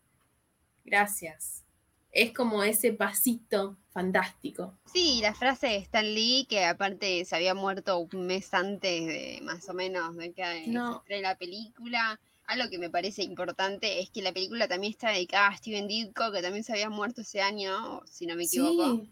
gracias. 0.84 1.64
Es 2.12 2.32
como 2.32 2.62
ese 2.62 2.92
pasito 2.92 3.76
fantástico. 3.92 4.74
Sí, 4.92 5.20
la 5.22 5.34
frase 5.34 5.68
de 5.68 5.76
Stan 5.76 6.04
Lee, 6.04 6.46
que 6.48 6.64
aparte 6.64 7.24
se 7.24 7.34
había 7.34 7.54
muerto 7.54 7.98
un 7.98 8.26
mes 8.26 8.52
antes 8.52 9.06
de 9.06 9.40
más 9.42 9.68
o 9.68 9.72
menos 9.74 10.16
de 10.16 10.32
que 10.32 10.64
no. 10.66 11.02
se 11.08 11.20
la 11.20 11.36
película 11.36 12.20
algo 12.46 12.68
que 12.68 12.78
me 12.78 12.90
parece 12.90 13.22
importante 13.22 14.00
es 14.00 14.10
que 14.10 14.22
la 14.22 14.32
película 14.32 14.68
también 14.68 14.92
está 14.92 15.10
dedicada 15.10 15.48
a 15.48 15.56
Steven 15.56 15.88
Ditko, 15.88 16.32
que 16.32 16.42
también 16.42 16.64
se 16.64 16.72
había 16.72 16.90
muerto 16.90 17.22
ese 17.22 17.40
año, 17.40 18.02
si 18.06 18.26
no 18.26 18.36
me 18.36 18.44
equivoco. 18.44 19.06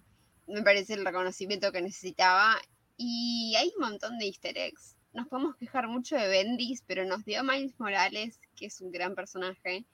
Me 0.47 0.62
parece 0.62 0.95
el 0.95 1.05
reconocimiento 1.05 1.73
que 1.73 1.81
necesitaba. 1.81 2.57
Y 2.97 3.55
hay 3.57 3.73
un 3.77 3.90
montón 3.90 4.18
de 4.18 4.27
easter 4.27 4.57
eggs. 4.59 4.97
Nos 5.12 5.29
podemos 5.29 5.57
quejar 5.57 5.88
mucho 5.88 6.16
de 6.16 6.29
Bendis, 6.29 6.83
pero 6.87 7.05
nos 7.05 7.25
dio 7.25 7.42
Miles 7.42 7.79
Morales, 7.79 8.38
que 8.57 8.66
es 8.66 8.81
un 8.81 8.90
gran 8.92 9.14
personaje, 9.14 9.85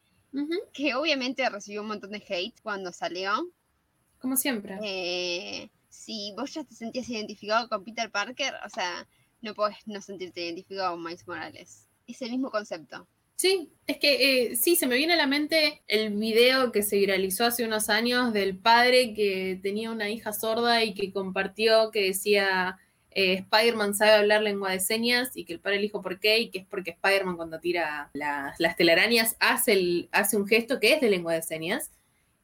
que 0.73 0.95
obviamente 0.95 1.49
recibió 1.49 1.83
un 1.83 1.89
montón 1.89 2.11
de 2.11 2.25
hate 2.29 2.61
cuando 2.63 2.93
salió. 2.93 3.49
Como 4.19 4.37
siempre. 4.37 4.79
Eh, 4.83 5.71
si 5.89 6.33
vos 6.37 6.53
ya 6.55 6.65
te 6.65 6.75
sentías 6.75 7.09
identificado 7.09 7.69
con 7.69 7.85
Peter 7.85 8.11
Parker, 8.11 8.55
o 8.65 8.69
sea, 8.69 9.09
no 9.43 9.55
podés 9.55 9.77
no 9.87 10.01
sentirte 10.01 10.45
identificado 10.45 10.93
con 10.93 11.05
Miles 11.05 11.27
Morales. 11.27 11.89
Es 12.07 12.23
el 12.23 12.31
mismo 12.31 12.51
concepto. 12.51 13.07
Sí, 13.41 13.71
es 13.87 13.99
que 13.99 14.51
eh, 14.51 14.57
sí, 14.57 14.75
se 14.75 14.89
me 14.89 14.97
viene 14.97 15.13
a 15.13 15.17
la 15.17 15.29
mente 15.29 15.81
el 15.87 16.13
video 16.13 16.73
que 16.73 16.83
se 16.83 16.97
viralizó 16.97 17.45
hace 17.45 17.65
unos 17.65 17.89
años 17.89 18.33
del 18.33 18.59
padre 18.59 19.15
que 19.15 19.61
tenía 19.63 19.93
una 19.93 20.11
hija 20.11 20.33
sorda 20.33 20.83
y 20.83 20.93
que 20.93 21.13
compartió 21.13 21.93
que 21.93 22.03
decía 22.03 22.79
eh, 23.13 23.35
Spider-Man 23.35 23.95
sabe 23.95 24.11
hablar 24.15 24.43
lengua 24.43 24.73
de 24.73 24.81
señas 24.81 25.37
y 25.37 25.45
que 25.45 25.53
el 25.53 25.61
padre 25.61 25.77
le 25.77 25.83
dijo 25.83 26.03
por 26.03 26.19
qué 26.19 26.41
y 26.41 26.51
que 26.51 26.59
es 26.59 26.67
porque 26.67 26.91
Spider-Man 26.91 27.37
cuando 27.37 27.61
tira 27.61 28.11
las 28.13 28.77
telarañas 28.77 29.37
hace, 29.39 29.75
el, 29.75 30.09
hace 30.11 30.37
un 30.37 30.49
gesto 30.49 30.81
que 30.81 30.95
es 30.95 31.01
de 31.01 31.09
lengua 31.09 31.35
de 31.35 31.43
señas. 31.43 31.93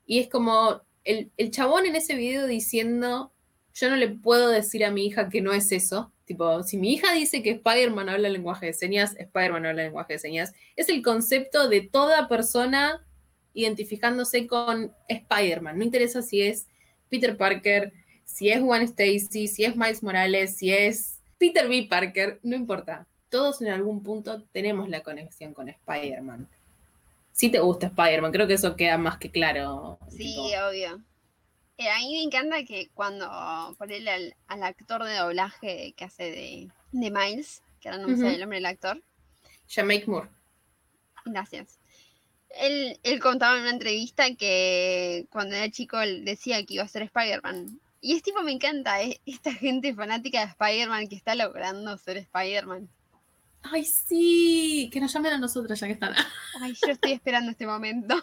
Y 0.07 0.21
es 0.21 0.29
como 0.29 0.83
el, 1.03 1.33
el 1.37 1.51
chabón 1.51 1.87
en 1.87 1.97
ese 1.97 2.15
video 2.15 2.47
diciendo, 2.47 3.33
yo 3.75 3.91
no 3.91 3.97
le 3.97 4.11
puedo 4.11 4.49
decir 4.49 4.85
a 4.85 4.93
mi 4.93 5.07
hija 5.07 5.29
que 5.29 5.41
no 5.41 5.53
es 5.53 5.73
eso, 5.73 6.13
Tipo, 6.25 6.63
si 6.63 6.79
mi 6.79 6.95
hija 6.95 7.13
dice 7.13 7.43
que 7.43 7.51
Spider-Man 7.51 8.09
habla 8.09 8.29
lenguaje 8.29 8.67
de 8.67 8.73
señas, 8.73 9.15
Spider-Man 9.19 9.67
habla 9.67 9.83
lenguaje 9.85 10.15
de 10.15 10.19
señas. 10.19 10.55
Es 10.75 10.89
el 10.89 11.03
concepto 11.03 11.69
de 11.69 11.83
toda 11.83 12.29
persona 12.29 13.05
identificándose 13.53 14.47
con 14.47 14.93
Spider-Man. 15.09 15.79
No 15.79 15.85
interesa 15.85 16.23
si 16.23 16.43
es 16.43 16.67
Peter 17.11 17.37
Parker, 17.37 17.93
si 18.25 18.51
es 18.51 18.61
Gwen 18.61 18.83
Stacy, 18.83 19.49
si 19.49 19.65
es 19.65 19.77
Miles 19.77 20.03
Morales, 20.03 20.57
si 20.57 20.73
es 20.73 21.21
Peter 21.39 21.69
B. 21.69 21.87
Parker, 21.89 22.41
no 22.43 22.57
importa. 22.57 23.07
Todos 23.29 23.61
en 23.61 23.69
algún 23.69 24.03
punto 24.03 24.43
tenemos 24.53 24.89
la 24.89 25.03
conexión 25.03 25.53
con 25.53 25.69
Spider-Man. 25.69 26.49
Si 27.33 27.51
te 27.51 27.59
gusta 27.59 27.89
Spider-Man, 27.89 28.33
creo 28.33 28.47
que 28.47 28.55
eso 28.55 28.77
queda 28.77 28.97
más 28.97 29.19
que 29.19 29.31
claro. 29.31 29.99
Sí, 30.09 30.37
obvio. 30.57 31.03
Eh, 31.77 31.89
a 31.89 31.99
mí 31.99 32.13
me 32.13 32.23
encanta 32.23 32.65
que 32.65 32.89
cuando 32.95 33.75
ponerle 33.79 34.11
al, 34.11 34.37
al 34.47 34.63
actor 34.63 35.05
de 35.05 35.17
doblaje 35.17 35.93
que 35.97 36.05
hace 36.05 36.25
de, 36.25 36.71
de 36.93 37.11
Miles, 37.11 37.63
que 37.81 37.89
ahora 37.89 38.01
no 38.01 38.09
me 38.09 38.17
sale 38.17 38.35
el 38.35 38.41
nombre 38.41 38.59
del 38.59 38.67
actor. 38.67 39.03
Jamaic 39.69 40.07
Moore. 40.07 40.29
Gracias. 41.25 41.81
Él, 42.51 42.99
él 43.03 43.19
contaba 43.19 43.57
en 43.57 43.63
una 43.63 43.71
entrevista 43.71 44.35
que 44.37 45.27
cuando 45.31 45.57
era 45.57 45.69
chico 45.71 46.01
él 46.01 46.25
decía 46.25 46.65
que 46.65 46.75
iba 46.75 46.85
a 46.85 46.89
ser 46.89 47.03
Spider-Man. 47.03 47.81
Y 48.01 48.15
es 48.15 48.23
tipo, 48.23 48.43
me 48.43 48.53
encanta, 48.53 49.03
eh, 49.03 49.21
esta 49.27 49.53
gente 49.53 49.95
fanática 49.95 50.41
de 50.41 50.51
Spider-Man 50.53 51.09
que 51.09 51.17
está 51.17 51.35
logrando 51.35 51.97
ser 51.99 52.19
Spider-Man. 52.19 52.89
Ay, 53.71 53.85
sí, 53.85 54.91
que 54.93 55.01
nos 55.01 55.13
llamen 55.13 55.33
a 55.33 55.39
nosotros 55.39 55.81
ya 55.81 55.87
que 55.87 55.95
están. 55.95 56.15
Ay, 56.61 56.75
yo 56.75 56.93
estoy 56.93 57.13
esperando 57.13 57.51
este 57.51 57.67
momento. 57.67 58.15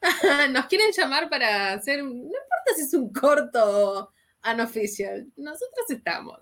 nos 0.50 0.66
quieren 0.66 0.92
llamar 0.96 1.28
para 1.28 1.72
hacer, 1.72 2.02
no 2.02 2.10
importa 2.10 2.74
si 2.74 2.82
es 2.82 2.94
un 2.94 3.12
corto 3.12 4.12
unofficial, 4.50 5.26
nosotros 5.36 5.90
estamos. 5.90 6.38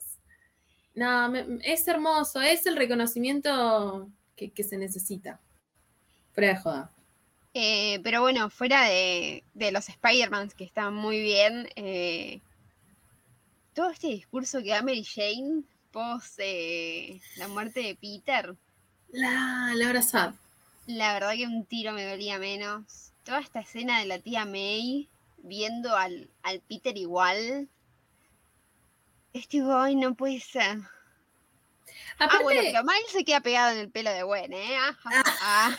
No, 0.95 1.35
es 1.63 1.87
hermoso, 1.89 2.41
es 2.41 2.67
el 2.67 2.77
reconocimiento 2.77 4.09
que, 4.37 4.65
se 4.65 4.79
necesita. 4.79 5.41
Fuera 6.33 6.51
de 6.51 6.57
joda. 6.57 6.91
Eh, 7.53 8.01
pero 8.03 8.21
bueno, 8.21 8.49
fuera 8.49 8.85
de, 8.85 9.43
los 9.73 9.89
Spider-Mans 9.89 10.55
que 10.55 10.65
están 10.65 10.95
muy 10.95 11.21
bien, 11.21 11.69
eh, 11.75 12.41
todo 13.75 13.91
este 13.91 14.09
discurso 14.09 14.63
que 14.63 14.71
da 14.71 14.83
Mary 14.83 15.05
Jane 15.05 15.65
post 15.97 16.39
eh, 16.41 17.23
la 17.39 17.49
muerte 17.49 17.81
de 17.81 17.95
Peter. 17.95 18.55
La, 19.09 19.73
la 19.75 19.87
verdad 19.87 20.35
La 20.87 21.15
verdad 21.15 21.33
que 21.33 21.47
un 21.47 21.65
tiro 21.65 21.95
me 21.95 22.05
dolía 22.05 22.39
menos. 22.39 23.13
Toda 23.25 23.41
esta 23.41 23.61
escena 23.61 23.99
de 24.01 24.05
la 24.05 24.19
tía 24.19 24.45
May 24.45 25.09
viendo 25.39 25.97
al, 25.97 26.29
al 26.43 26.61
Peter 26.61 26.95
igual. 26.99 27.71
Es 29.33 29.49
tipo, 29.49 29.75
ay, 29.75 29.95
no 29.95 30.15
puede 30.15 30.39
ser. 30.41 30.81
Ah, 32.19 32.41
bueno, 32.43 32.61
pero 32.63 32.85
Miles 32.85 33.13
se 33.13 33.25
queda 33.25 33.41
pegado 33.41 33.73
en 33.73 33.79
el 33.79 33.91
pelo 33.91 34.11
de 34.11 34.23
Gwen, 34.23 34.53
¿eh? 34.53 34.77
Ah, 34.77 34.97
ah, 35.41 35.77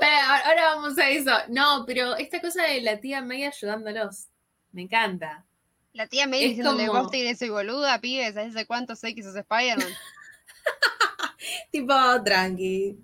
ahora 0.46 0.74
vamos 0.74 0.96
a 0.98 1.10
eso. 1.10 1.32
No, 1.48 1.84
pero 1.86 2.16
esta 2.16 2.40
cosa 2.40 2.62
de 2.62 2.80
la 2.80 3.00
tía 3.00 3.20
May 3.20 3.44
ayudándolos, 3.44 4.28
me 4.72 4.82
encanta. 4.82 5.44
La 5.92 6.06
tía 6.06 6.26
May 6.26 6.48
diciéndole, 6.48 6.86
como... 6.86 7.02
vos 7.02 7.10
te 7.10 7.34
soy 7.34 7.48
boluda, 7.48 8.00
pibes, 8.00 8.34
¿sabes 8.34 8.66
cuánto 8.66 8.94
sé 8.94 9.14
que 9.14 9.22
sos 9.22 9.34
Spider-Man? 9.34 9.88
tipo, 11.72 11.94
tranqui. 12.24 12.98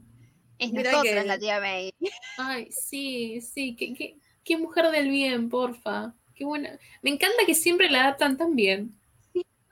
Es 0.58 0.72
nosotras 0.72 1.26
la 1.26 1.38
tía 1.38 1.60
May. 1.60 1.94
Ay, 2.38 2.68
sí, 2.70 3.40
sí, 3.40 3.74
qué, 3.76 3.94
qué, 3.94 4.18
qué 4.44 4.56
mujer 4.56 4.90
del 4.90 5.10
bien, 5.10 5.48
porfa. 5.48 6.14
Qué 6.34 6.44
buena. 6.44 6.78
Me 7.02 7.10
encanta 7.10 7.46
que 7.46 7.54
siempre 7.54 7.90
la 7.90 8.02
adaptan 8.02 8.36
tan 8.36 8.54
bien 8.54 8.98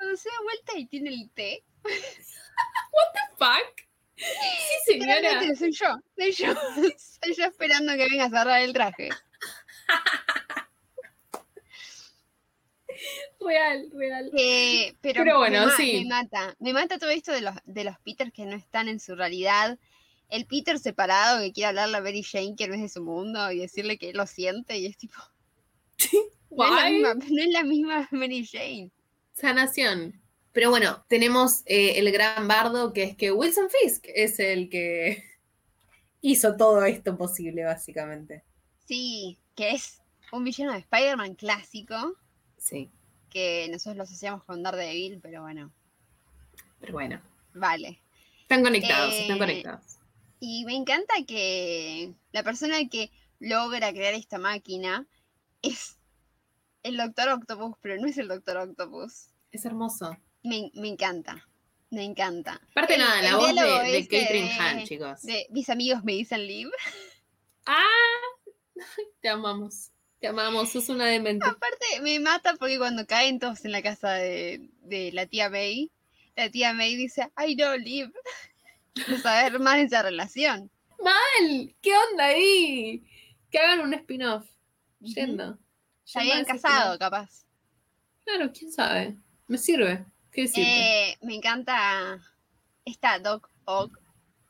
cuando 0.03 0.17
se 0.17 0.29
da 0.29 0.43
vuelta 0.43 0.79
y 0.79 0.87
tiene 0.87 1.11
el 1.11 1.31
té. 1.31 1.65
What 1.85 3.13
the 3.15 3.37
fuck? 3.39 3.83
Sí, 4.17 4.93
señora. 4.93 5.41
Soy 5.55 5.73
yo, 5.73 5.97
soy 6.17 6.33
yo. 6.33 6.55
Soy 6.99 7.35
yo 7.37 7.45
esperando 7.45 7.93
que 7.95 8.09
venga 8.09 8.25
a 8.25 8.31
cerrar 8.31 8.63
el 8.63 8.73
traje. 8.73 9.11
Real, 13.41 13.89
real. 13.93 14.31
Eh, 14.37 14.95
pero, 15.01 15.39
bueno, 15.39 15.67
me, 15.67 15.73
sí. 15.73 16.05
Me 16.05 16.11
mata. 16.11 16.55
Me 16.61 16.73
mata 16.73 16.99
todo 16.99 17.11
esto 17.11 17.33
de 17.33 17.41
los, 17.41 17.55
de 17.65 17.85
los 17.85 17.99
Peters 18.01 18.33
que 18.33 18.45
no 18.45 18.57
están 18.57 18.89
en 18.89 19.01
su 19.01 19.15
realidad. 19.15 19.79
El 20.29 20.47
Peter 20.47 20.79
separado 20.79 21.41
que 21.41 21.53
quiere 21.53 21.69
hablarle 21.69 21.97
a 21.97 22.01
Mary 22.01 22.23
Jane 22.23 22.55
que 22.57 22.69
no 22.69 22.75
es 22.75 22.81
de 22.81 22.89
su 22.89 23.03
mundo 23.03 23.51
y 23.51 23.59
decirle 23.59 23.99
que 23.99 24.13
lo 24.13 24.27
siente 24.27 24.79
y 24.79 24.87
es 24.87 24.97
tipo. 24.97 25.15
no, 26.51 26.65
es 26.65 26.71
la 26.71 26.91
misma, 26.91 27.15
no 27.15 27.43
es 27.43 27.49
la 27.49 27.65
misma 27.65 28.09
Mary 28.13 28.47
Jane. 28.47 28.91
Sanación. 29.35 30.21
Pero 30.53 30.71
bueno, 30.71 31.05
tenemos 31.09 31.63
eh, 31.67 31.99
el 31.99 32.13
gran 32.13 32.47
bardo 32.47 32.93
que 32.93 33.05
es 33.05 33.17
que 33.17 33.33
Wilson 33.33 33.69
Fisk 33.71 34.05
es 34.15 34.39
el 34.39 34.69
que 34.69 35.25
hizo 36.21 36.57
todo 36.57 36.85
esto 36.85 37.17
posible, 37.17 37.65
básicamente. 37.65 38.45
Sí, 38.87 39.39
que 39.57 39.71
es 39.73 40.03
un 40.31 40.45
villano 40.45 40.73
de 40.73 40.79
Spider-Man 40.79 41.35
clásico. 41.35 42.17
Sí. 42.63 42.91
Que 43.29 43.69
nosotros 43.71 43.97
lo 43.97 44.03
asociamos 44.05 44.45
con 44.45 44.63
Daredevil, 44.63 45.21
pero 45.21 45.43
bueno. 45.43 45.73
Pero 46.81 46.93
bueno. 46.93 47.21
Vale. 47.55 48.01
Están 48.43 48.63
conectados, 48.63 49.15
están 49.15 49.37
eh, 49.37 49.41
conectados. 49.41 49.99
Y 50.39 50.65
me 50.65 50.75
encanta 50.75 51.15
que 51.27 52.13
la 52.33 52.43
persona 52.43 52.77
que 52.89 53.11
logra 53.41 53.93
crear 53.93 54.15
esta 54.15 54.39
máquina 54.39 55.07
es 55.63 55.99
el 56.83 56.97
Doctor 56.97 57.31
Octopus, 57.31 57.77
pero 57.81 58.01
no 58.01 58.07
es 58.07 58.19
el 58.19 58.29
Doctor 58.29 58.59
Octopus. 58.59 59.29
Es 59.51 59.65
hermoso. 59.65 60.17
Me, 60.43 60.71
encanta. 60.75 61.49
Me 61.91 62.05
encanta. 62.05 62.61
Aparte 62.71 62.97
nada, 62.97 63.23
la 63.23 63.37
voz 63.37 63.55
de, 63.55 63.93
de 63.93 64.09
Catherine 64.09 64.51
Hahn, 64.59 64.85
chicos. 64.85 65.23
De 65.23 65.47
mis 65.51 65.69
amigos 65.69 66.05
me 66.05 66.13
dicen 66.13 66.47
live. 66.47 66.71
Ah, 67.67 67.85
te 69.21 69.29
amamos. 69.29 69.91
Te 70.23 70.29
amamos, 70.29 70.71
sos 70.71 70.89
una 70.89 71.07
demente. 71.07 71.45
Aparte, 71.45 72.01
me 72.01 72.21
mata 72.21 72.55
porque 72.55 72.79
cuando 72.79 73.05
caen 73.09 73.41
todos 73.41 73.65
en 73.65 73.73
la 73.73 73.83
casa 73.83 74.13
de, 74.13 74.71
la 75.13 75.27
tía 75.27 75.51
May, 75.51 75.91
la 76.37 76.49
tía 76.49 76.73
May 76.73 76.95
dice, 76.95 77.29
I 77.37 77.57
don't 77.57 77.85
live. 77.85 78.13
No 79.09 79.19
saber 79.19 79.59
más 79.59 79.79
de 79.79 79.83
esa 79.83 80.01
relación. 80.01 80.71
Mal, 81.03 81.75
¿qué 81.83 81.91
onda 81.97 82.27
ahí? 82.27 83.05
Que 83.51 83.59
hagan 83.59 83.81
un 83.81 83.95
spin-off. 83.95 84.47
Yendo. 85.01 85.59
Se 86.05 86.21
habían 86.21 86.45
casado, 86.45 86.97
capaz. 87.01 87.45
Claro, 88.25 88.53
quién 88.57 88.71
sabe. 88.71 89.17
Me 89.49 89.59
sirve. 89.59 90.05
¿Qué 90.31 90.49
eh, 90.55 91.19
me 91.23 91.35
encanta 91.35 92.21
esta 92.85 93.19
Doc 93.19 93.51
Ock 93.65 93.99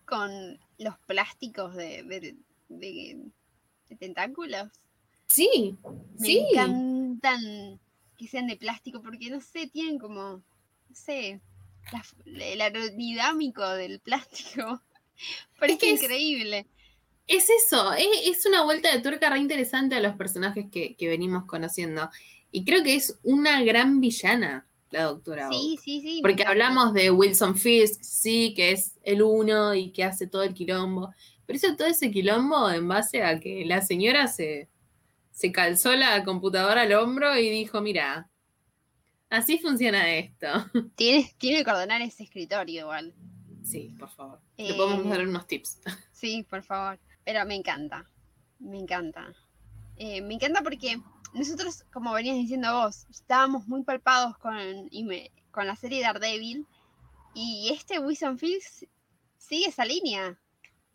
con 0.04 0.60
los 0.76 0.98
plásticos 1.06 1.74
de, 1.74 2.36
tentáculos. 3.98 4.68
Sí, 5.32 5.78
me 6.18 6.26
sí. 6.26 6.46
encantan 6.50 7.80
que 8.18 8.28
sean 8.28 8.46
de 8.46 8.56
plástico 8.56 9.00
porque 9.00 9.30
no 9.30 9.40
sé, 9.40 9.66
tienen 9.66 9.98
como, 9.98 10.22
no 10.22 10.94
sé, 10.94 11.40
el 12.26 12.60
aerodinámico 12.60 13.66
del 13.70 13.98
plástico. 14.00 14.82
Parece 15.58 15.90
increíble. 15.90 16.66
Es 17.26 17.48
eso, 17.48 17.94
es, 17.94 18.44
una 18.44 18.62
vuelta 18.64 18.92
de 18.92 19.00
tuerca 19.00 19.30
re 19.30 19.38
interesante 19.38 19.94
a 19.94 20.00
los 20.00 20.16
personajes 20.16 20.66
que, 20.70 20.96
venimos 21.00 21.46
conociendo. 21.46 22.10
Y 22.50 22.64
creo 22.64 22.82
que 22.82 22.96
es 22.96 23.18
una 23.22 23.62
gran 23.62 24.00
villana, 24.00 24.66
la 24.90 25.04
doctora. 25.04 25.48
Sí, 25.48 25.78
sí, 25.82 26.02
sí. 26.02 26.18
Porque 26.20 26.44
hablamos 26.44 26.92
de 26.92 27.10
Wilson 27.10 27.56
Fisk, 27.56 28.02
sí, 28.02 28.52
que 28.54 28.72
es 28.72 28.98
el 29.02 29.22
uno 29.22 29.74
y 29.74 29.92
que 29.92 30.04
hace 30.04 30.26
todo 30.26 30.42
el 30.42 30.52
quilombo. 30.52 31.10
Pero 31.46 31.56
hizo 31.56 31.76
todo 31.76 31.88
ese 31.88 32.10
quilombo 32.10 32.68
en 32.70 32.86
base 32.86 33.22
a 33.22 33.40
que 33.40 33.64
la 33.64 33.80
señora 33.80 34.26
se, 34.26 34.68
se 35.32 35.50
calzó 35.50 35.94
la 35.96 36.22
computadora 36.24 36.82
al 36.82 36.92
hombro 36.92 37.36
y 37.36 37.50
dijo, 37.50 37.80
mira, 37.80 38.30
así 39.30 39.58
funciona 39.58 40.14
esto. 40.14 40.46
Tiene, 40.94 41.34
tiene 41.38 41.64
que 41.64 41.70
ordenar 41.70 42.02
ese 42.02 42.24
escritorio 42.24 42.82
igual. 42.82 43.14
Sí, 43.64 43.94
por 43.98 44.10
favor. 44.10 44.40
Le 44.56 44.74
podemos 44.74 45.08
dar 45.08 45.26
unos 45.26 45.46
tips. 45.46 45.80
Sí, 46.12 46.46
por 46.48 46.62
favor. 46.62 47.00
Pero 47.24 47.44
me 47.46 47.56
encanta, 47.56 48.08
me 48.60 48.78
encanta. 48.78 49.34
Eh, 49.96 50.20
me 50.20 50.34
encanta 50.34 50.62
porque 50.62 51.00
nosotros, 51.34 51.84
como 51.92 52.12
venías 52.12 52.36
diciendo 52.36 52.72
vos, 52.72 53.06
estábamos 53.10 53.66
muy 53.66 53.82
palpados 53.82 54.38
con, 54.38 54.88
con 55.50 55.66
la 55.66 55.74
serie 55.74 56.00
Daredevil 56.00 56.64
y 57.34 57.70
este 57.72 57.98
Wilson 57.98 58.38
Fields 58.38 58.86
sigue 59.36 59.66
esa 59.66 59.84
línea. 59.84 60.38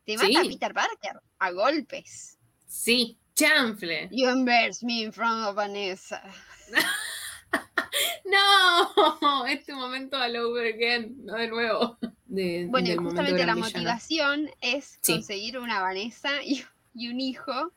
Te 0.06 0.16
mata 0.16 0.40
a 0.40 0.44
Peter 0.44 0.74
Parker 0.74 1.22
a 1.40 1.52
golpes. 1.52 2.38
Sí, 2.68 3.20
chanfle. 3.38 4.10
You 4.12 4.30
embarrass 4.30 4.84
me 4.84 5.04
in 5.04 5.12
front 5.12 5.48
of 5.48 5.56
Vanessa. 5.56 6.22
no, 8.26 9.46
este 9.46 9.74
momento 9.74 10.18
all 10.18 10.36
over 10.36 10.66
again, 10.66 11.16
no 11.24 11.36
de 11.36 11.48
nuevo 11.48 11.98
bueno, 12.28 12.90
y 12.90 12.96
justamente 12.96 13.46
la 13.46 13.56
motivación 13.56 14.50
es 14.62 15.00
conseguir 15.06 15.58
una 15.58 15.82
Vanessa 15.82 16.44
y, 16.44 16.66
un 17.08 17.20
hijo 17.20 17.72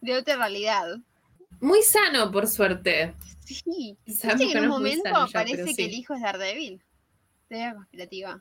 de 0.00 0.16
otra 0.16 0.36
realidad. 0.36 0.98
Muy 1.60 1.82
sano, 1.82 2.30
por 2.30 2.46
suerte. 2.46 3.14
Sí, 3.44 3.98
que 4.04 4.52
en 4.52 4.64
un 4.64 4.68
momento 4.68 5.10
parece 5.32 5.74
que 5.74 5.84
el 5.86 5.94
hijo 5.94 6.14
es 6.14 6.22
Daredevil. 6.22 6.82
Teoría 7.48 7.74
conspirativa. 7.74 8.40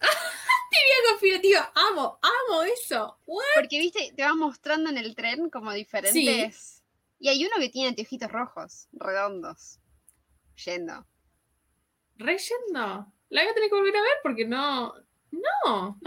Teoría 0.80 1.10
conspirativa, 1.10 1.72
amo, 1.74 2.18
amo 2.22 2.62
eso. 2.62 3.18
Porque 3.54 3.78
viste, 3.78 4.12
te 4.16 4.22
va 4.22 4.34
mostrando 4.34 4.90
en 4.90 4.98
el 4.98 5.14
tren 5.14 5.50
como 5.50 5.72
diferentes 5.72 6.82
Y 7.18 7.28
hay 7.28 7.44
uno 7.44 7.56
que 7.58 7.68
tiene 7.68 7.88
anteojitos 7.88 8.30
rojos, 8.30 8.88
redondos. 8.92 9.78
Yendo. 10.64 11.06
¿Reyendo? 12.16 13.12
La 13.30 13.42
voy 13.42 13.50
a 13.50 13.54
tener 13.54 13.70
que 13.70 13.76
volver 13.76 13.96
a 13.96 14.02
ver 14.02 14.12
porque 14.22 14.44
no. 14.46 14.94
¡No! 15.30 15.98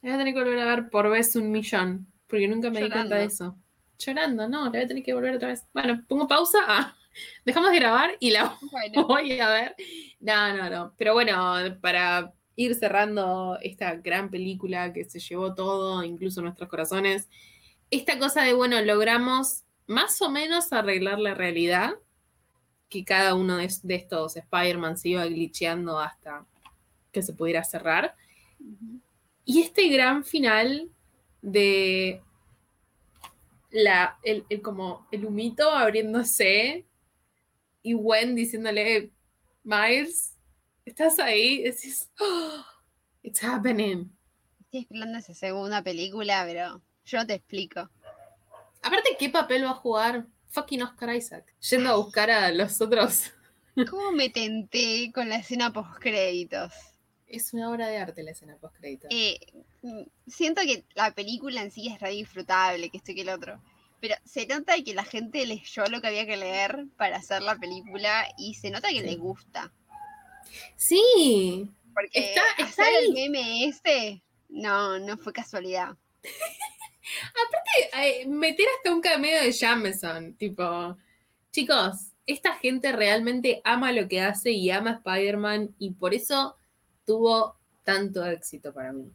La 0.00 0.10
voy 0.10 0.12
a 0.12 0.18
tener 0.18 0.34
que 0.34 0.40
volver 0.40 0.58
a 0.60 0.64
ver 0.64 0.90
por 0.90 1.10
vez 1.10 1.34
un 1.36 1.50
millón. 1.50 2.06
Porque 2.26 2.46
nunca 2.46 2.70
me 2.70 2.82
di 2.82 2.90
cuenta 2.90 3.16
de 3.16 3.24
eso. 3.24 3.56
Llorando, 3.98 4.48
no, 4.48 4.64
la 4.64 4.70
voy 4.70 4.80
a 4.80 4.86
tener 4.86 5.02
que 5.02 5.14
volver 5.14 5.36
otra 5.36 5.48
vez. 5.48 5.64
Bueno, 5.72 6.04
pongo 6.06 6.28
pausa. 6.28 6.58
Ah, 6.66 6.96
dejamos 7.44 7.70
de 7.72 7.78
grabar 7.78 8.16
y 8.20 8.30
la 8.30 8.56
voy 9.06 9.40
a 9.40 9.48
ver. 9.48 9.76
No, 10.20 10.56
no, 10.56 10.70
no. 10.70 10.94
Pero 10.96 11.14
bueno, 11.14 11.78
para 11.80 12.32
ir 12.58 12.74
cerrando 12.74 13.56
esta 13.62 13.94
gran 13.94 14.30
película 14.30 14.92
que 14.92 15.04
se 15.04 15.20
llevó 15.20 15.54
todo, 15.54 16.02
incluso 16.02 16.42
nuestros 16.42 16.68
corazones, 16.68 17.28
esta 17.88 18.18
cosa 18.18 18.42
de, 18.42 18.52
bueno, 18.52 18.82
logramos 18.82 19.62
más 19.86 20.20
o 20.22 20.28
menos 20.28 20.72
arreglar 20.72 21.20
la 21.20 21.34
realidad, 21.34 21.94
que 22.88 23.04
cada 23.04 23.36
uno 23.36 23.58
de, 23.58 23.68
estos 23.94 24.36
Spider-Man 24.36 24.98
se 24.98 25.10
iba 25.10 25.24
glitcheando 25.26 26.00
hasta 26.00 26.44
que 27.12 27.22
se 27.22 27.32
pudiera 27.32 27.62
cerrar. 27.62 28.16
Y 29.44 29.60
este 29.62 29.88
gran 29.88 30.24
final 30.24 30.90
de 31.40 32.20
la, 33.70 34.18
el, 34.24 34.44
como 34.62 35.06
el 35.12 35.24
humito 35.24 35.70
abriéndose 35.70 36.84
y 37.84 37.92
Gwen 37.92 38.34
diciéndole, 38.34 39.12
Miles, 39.62 40.34
¿estás 40.88 41.18
ahí? 41.18 41.62
Decís, 41.62 42.10
oh, 42.20 42.64
it's 43.22 43.42
happening. 43.42 44.10
Estoy 44.60 44.80
esperando 44.80 45.18
esa 45.18 45.34
segunda 45.34 45.82
película, 45.82 46.44
pero 46.46 46.82
yo 47.04 47.26
te 47.26 47.34
explico. 47.34 47.88
Aparte, 48.82 49.16
¿qué 49.18 49.28
papel 49.28 49.64
va 49.64 49.70
a 49.70 49.74
jugar 49.74 50.26
fucking 50.48 50.82
Oscar 50.82 51.14
Isaac? 51.14 51.54
Yendo 51.70 51.90
a 51.90 51.96
buscar 51.96 52.30
a 52.30 52.50
los 52.50 52.80
otros. 52.80 53.32
¿Cómo 53.90 54.12
me 54.12 54.30
tenté 54.30 55.10
con 55.14 55.28
la 55.28 55.36
escena 55.36 55.72
post 55.72 55.98
créditos? 56.00 56.72
Es 57.26 57.52
una 57.52 57.70
obra 57.70 57.88
de 57.88 57.98
arte 57.98 58.22
la 58.22 58.30
escena 58.30 58.56
post 58.56 58.76
créditos. 58.76 59.10
Eh, 59.12 59.38
mm, 59.82 60.02
siento 60.26 60.62
que 60.62 60.84
la 60.94 61.12
película 61.12 61.62
en 61.62 61.70
sí 61.70 61.88
es 61.88 62.00
re 62.00 62.10
disfrutable, 62.10 62.90
que 62.90 62.96
esto 62.96 63.12
y 63.12 63.14
que 63.14 63.22
el 63.22 63.28
otro. 63.28 63.60
Pero 64.00 64.14
se 64.24 64.46
nota 64.46 64.74
que 64.82 64.94
la 64.94 65.04
gente 65.04 65.44
leyó 65.44 65.84
lo 65.86 66.00
que 66.00 66.06
había 66.06 66.24
que 66.24 66.36
leer 66.36 66.86
para 66.96 67.16
hacer 67.16 67.42
la 67.42 67.56
película 67.56 68.26
y 68.38 68.54
se 68.54 68.70
nota 68.70 68.88
que 68.88 69.02
le 69.02 69.16
gusta. 69.16 69.72
Sí. 70.76 71.70
Porque 71.94 72.10
está, 72.14 72.42
está 72.58 72.64
hacer 72.64 73.04
el 73.04 73.12
meme 73.12 73.64
este, 73.64 74.22
no, 74.48 74.98
no 74.98 75.16
fue 75.16 75.32
casualidad. 75.32 75.96
Aparte, 77.30 78.26
meter 78.26 78.66
hasta 78.76 78.92
un 78.92 79.00
cameo 79.00 79.42
de 79.42 79.52
Jameson, 79.52 80.34
tipo, 80.34 80.96
chicos, 81.50 82.12
esta 82.26 82.54
gente 82.54 82.92
realmente 82.92 83.62
ama 83.64 83.92
lo 83.92 84.06
que 84.06 84.20
hace 84.20 84.50
y 84.50 84.70
ama 84.70 85.00
Spider-Man 85.04 85.74
y 85.78 85.92
por 85.92 86.12
eso 86.14 86.56
tuvo 87.06 87.56
tanto 87.84 88.24
éxito 88.26 88.72
para 88.74 88.92
mí. 88.92 89.10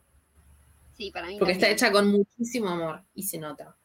Sí, 0.98 1.12
para 1.12 1.28
mí. 1.28 1.38
Porque 1.38 1.54
está 1.54 1.70
hecha 1.70 1.92
con 1.92 2.08
muchísimo 2.08 2.70
amor 2.70 3.04
y 3.14 3.24
se 3.24 3.38
nota. 3.38 3.76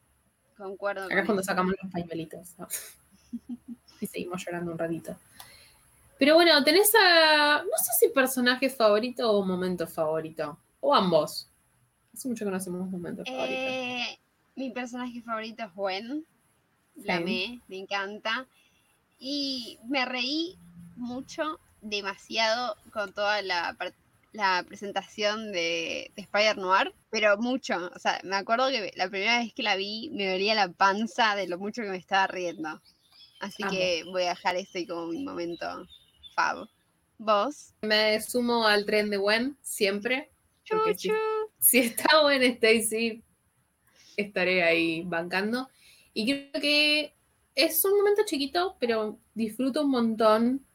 Concuerdo. 0.57 1.05
Acá 1.05 1.19
es 1.19 1.25
cuando 1.25 1.43
sacamos 1.43 1.75
los 1.81 1.91
pañuelitos. 1.91 2.55
y 4.01 4.07
seguimos 4.07 4.43
llorando 4.43 4.71
un 4.71 4.77
ratito. 4.77 5.15
Pero 6.19 6.35
bueno, 6.35 6.61
tenés 6.65 6.93
a. 6.95 7.63
No 7.63 7.77
sé 7.77 7.91
si 7.97 8.09
personaje 8.09 8.69
favorito 8.69 9.31
o 9.31 9.45
momento 9.45 9.87
favorito. 9.87 10.59
O 10.81 10.93
ambos. 10.93 11.47
Hace 12.13 12.27
mucho 12.27 12.43
que 12.43 12.51
no 12.51 12.57
hacemos 12.57 12.89
momentos 12.89 13.25
eh, 13.27 14.19
Mi 14.55 14.69
personaje 14.71 15.21
favorito 15.21 15.63
es 15.63 15.73
Gwen. 15.73 16.25
La 16.97 17.15
amé, 17.15 17.61
me 17.69 17.77
encanta. 17.77 18.45
Y 19.17 19.79
me 19.87 20.05
reí 20.05 20.57
mucho, 20.97 21.57
demasiado, 21.81 22.75
con 22.91 23.13
toda 23.13 23.41
la, 23.41 23.77
la 24.33 24.63
presentación 24.67 25.53
de, 25.53 26.11
Spider 26.17 26.57
Noir, 26.57 26.93
pero 27.09 27.37
mucho. 27.37 27.89
O 27.95 27.99
sea, 27.99 28.19
me 28.25 28.35
acuerdo 28.35 28.67
que 28.67 28.91
la 28.97 29.09
primera 29.09 29.39
vez 29.39 29.53
que 29.53 29.63
la 29.63 29.77
vi 29.77 30.09
me 30.11 30.29
dolía 30.29 30.53
la 30.53 30.67
panza 30.67 31.35
de 31.35 31.47
lo 31.47 31.57
mucho 31.57 31.81
que 31.81 31.89
me 31.89 31.97
estaba 31.97 32.27
riendo. 32.27 32.81
Así 33.39 33.63
que 33.63 34.03
voy 34.03 34.23
a 34.23 34.29
dejar 34.29 34.57
este 34.57 34.85
como 34.85 35.07
mi 35.07 35.23
momento 35.23 35.87
fab. 36.39 36.67
¿Vos? 37.17 37.73
Me 37.81 38.21
sumo 38.21 38.65
al 38.65 38.85
tren 38.85 39.09
de 39.09 39.17
Gwen, 39.17 39.57
siempre. 39.61 40.29
Si, 41.59 41.79
está 41.79 42.21
Gwen 42.21 42.43
Stacy, 42.43 43.23
estaré 44.15 44.63
ahí 44.63 45.03
bancando. 45.05 45.67
Y 46.13 46.25
creo 46.25 46.61
que 46.61 47.13
es 47.55 47.83
un 47.83 47.97
momento 47.97 48.21
chiquito, 48.25 48.77
pero 48.79 49.19
disfruto 49.33 49.83
un 49.83 49.91
montón 49.91 50.65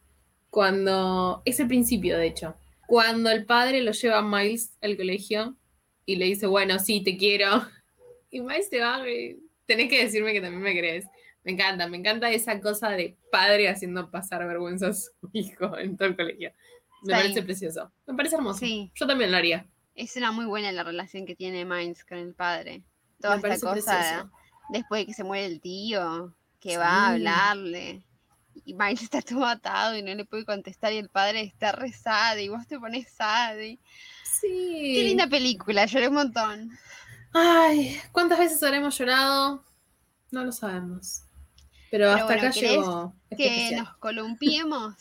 cuando. 0.51 1.43
Es 1.45 1.61
el 1.61 1.69
principio, 1.69 2.19
de 2.19 2.27
hecho 2.27 2.57
cuando 2.87 3.31
el 3.31 3.45
padre 3.47 3.81
lo 3.81 3.93
lleva 3.93 4.19
a 4.19 4.23
Miles 4.23 4.77
al 4.81 4.97
colegio 4.97 5.57
y 6.07 6.17
le 6.17 6.27
dice, 6.27 6.47
bueno, 6.47 6.79
sí, 6.79 7.03
te 7.03 7.17
quiero. 7.17 7.67
Y 8.31 8.41
Miles 8.41 8.69
se 8.69 8.81
va, 8.81 9.01
tenés 9.65 9.89
que 9.89 10.03
decirme 10.03 10.33
que 10.33 10.41
también 10.41 10.61
me 10.61 10.77
crees. 10.77 11.07
Me 11.45 11.53
encanta, 11.53 11.87
me 11.89 11.99
encanta 11.99 12.31
esa 12.31 12.61
cosa 12.61 12.91
de 12.91 13.17
padre 13.31 13.69
haciendo 13.69 14.11
pasar 14.11 14.47
vergüenza 14.47 14.89
a 14.89 14.93
su 14.95 15.11
hijo 15.33 15.77
en 15.79 15.97
todo 15.97 16.09
el 16.09 16.17
colegio. 16.17 16.53
Me 17.03 17.13
parece 17.15 17.43
precioso. 17.43 17.93
Me 18.07 18.15
parece 18.15 18.37
hermoso. 18.37 18.59
Sí. 18.59 18.91
Yo 18.95 19.07
también 19.07 19.31
lo 19.31 19.37
haría. 19.37 19.67
Es 19.95 20.17
una 20.17 20.33
muy 20.33 20.47
buena 20.47 20.73
la 20.73 20.83
relación 20.83 21.27
que 21.27 21.37
tiene 21.37 21.65
Miles 21.65 22.05
con 22.05 22.19
el 22.19 22.35
padre. 22.35 22.83
Toda 23.21 23.37
esta 23.37 23.61
cosa 23.61 24.31
después 24.71 25.03
de 25.03 25.07
que 25.07 25.15
se 25.15 25.25
muere 25.25 25.47
el 25.47 25.61
tío, 25.61 26.35
que 26.61 26.79
va 26.79 26.87
a 26.87 27.09
hablarle 27.11 28.03
y 28.65 28.75
Miles 28.75 29.03
está 29.03 29.23
todo 29.23 29.45
atado 29.45 29.97
y 29.97 30.03
no 30.03 30.15
le 30.15 30.25
puede 30.25 30.45
contestar 30.45 30.93
y 30.93 30.99
el 30.99 31.09
padre 31.09 31.43
está 31.43 31.73
rezado 31.73 32.41
y 32.41 32.49
vos 32.49 32.67
te 32.67 32.79
pones 32.79 33.09
sad. 33.13 33.57
Sí. 34.25 34.93
Qué 34.95 35.03
linda 35.05 35.27
película, 35.27 35.87
lloré 35.87 36.09
un 36.09 36.15
montón. 36.15 36.71
Ay, 37.33 38.01
¿cuántas 38.13 38.39
veces 38.39 38.63
habremos 38.63 38.97
llorado? 38.97 39.65
No 40.31 40.45
lo 40.45 40.53
sabemos. 40.53 41.24
Pero, 41.91 42.11
hasta 42.11 42.35
acá 42.35 42.51
llegó. 42.51 43.15
Este 43.31 43.45
que 43.45 43.77
nos 43.77 43.97
columpiemos 43.97 44.95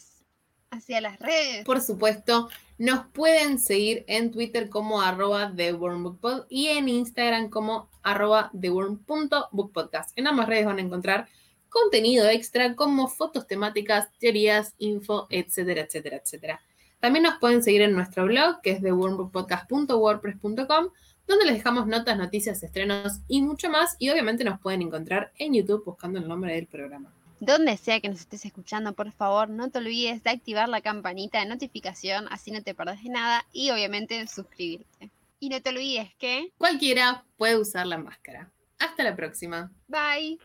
hacia 0.72 1.02
las 1.02 1.20
redes. 1.20 1.66
Por 1.66 1.82
supuesto, 1.82 2.50
nos 2.78 3.06
pueden 3.08 3.60
seguir 3.60 4.04
en 4.08 4.32
Twitter 4.32 4.70
como 4.70 5.02
arroba 5.02 5.54
TheWormBookPod 5.56 6.46
y 6.50 6.68
en 6.68 6.90
Instagram 6.90 7.50
como 7.50 7.90
arroba 8.02 8.52
TheWorm.bookpodcast. 8.60 10.18
En 10.18 10.28
ambas 10.28 10.48
redes 10.48 10.66
van 10.66 10.80
a 10.80 10.82
encontrar 10.82 11.28
contenido 11.70 12.28
extra 12.30 12.76
como 12.76 13.08
fotos 13.08 13.48
temáticas, 13.48 14.10
teorías, 14.20 14.76
info, 14.78 15.28
etcétera, 15.30 15.82
etcétera, 15.82 16.18
etcétera. 16.18 16.62
También 17.00 17.24
nos 17.24 17.40
pueden 17.40 17.64
seguir 17.64 17.82
en 17.82 17.94
nuestro 17.94 18.26
blog, 18.26 18.62
que 18.62 18.72
es 18.72 18.82
de 18.82 18.94
wormbookpodcast.wordpress.com, 18.94 20.90
donde 21.28 21.46
les 21.46 21.56
dejamos 21.56 21.88
notas, 21.88 22.18
noticias, 22.18 22.62
estrenos 22.64 23.20
y 23.28 23.42
mucho 23.42 23.70
más. 23.70 23.96
Y 24.00 24.10
obviamente 24.10 24.44
nos 24.44 24.60
pueden 24.60 24.82
encontrar 24.82 25.32
en 25.38 25.54
YouTube 25.54 25.86
buscando 25.86 26.20
el 26.20 26.28
nombre 26.28 26.54
del 26.54 26.68
programa. 26.68 27.12
Donde 27.40 27.76
sea 27.78 28.00
que 28.00 28.10
nos 28.10 28.22
estés 28.22 28.46
escuchando, 28.46 28.94
por 28.94 29.12
favor, 29.12 29.50
no 29.50 29.70
te 29.70 29.80
olvides 29.80 30.24
de 30.24 30.30
activar 30.30 30.70
la 30.70 30.82
campanita 30.82 31.40
de 31.40 31.46
notificación, 31.46 32.28
así 32.30 32.52
no 32.52 32.62
te 32.62 32.74
perdés 32.74 33.04
de 33.04 33.10
nada, 33.10 33.46
y 33.52 33.70
obviamente 33.72 34.26
suscribirte. 34.28 35.12
Y 35.40 35.50
no 35.50 35.62
te 35.62 35.72
olvides 35.72 36.14
que 36.16 36.54
cualquiera 36.58 37.26
puede 37.38 37.58
usar 37.58 37.86
la 37.86 37.98
máscara. 37.98 38.50
Hasta 38.80 39.04
la 39.04 39.16
próxima. 39.16 39.72
Bye. 39.88 40.40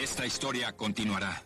Esta 0.00 0.24
historia 0.24 0.72
continuará. 0.72 1.42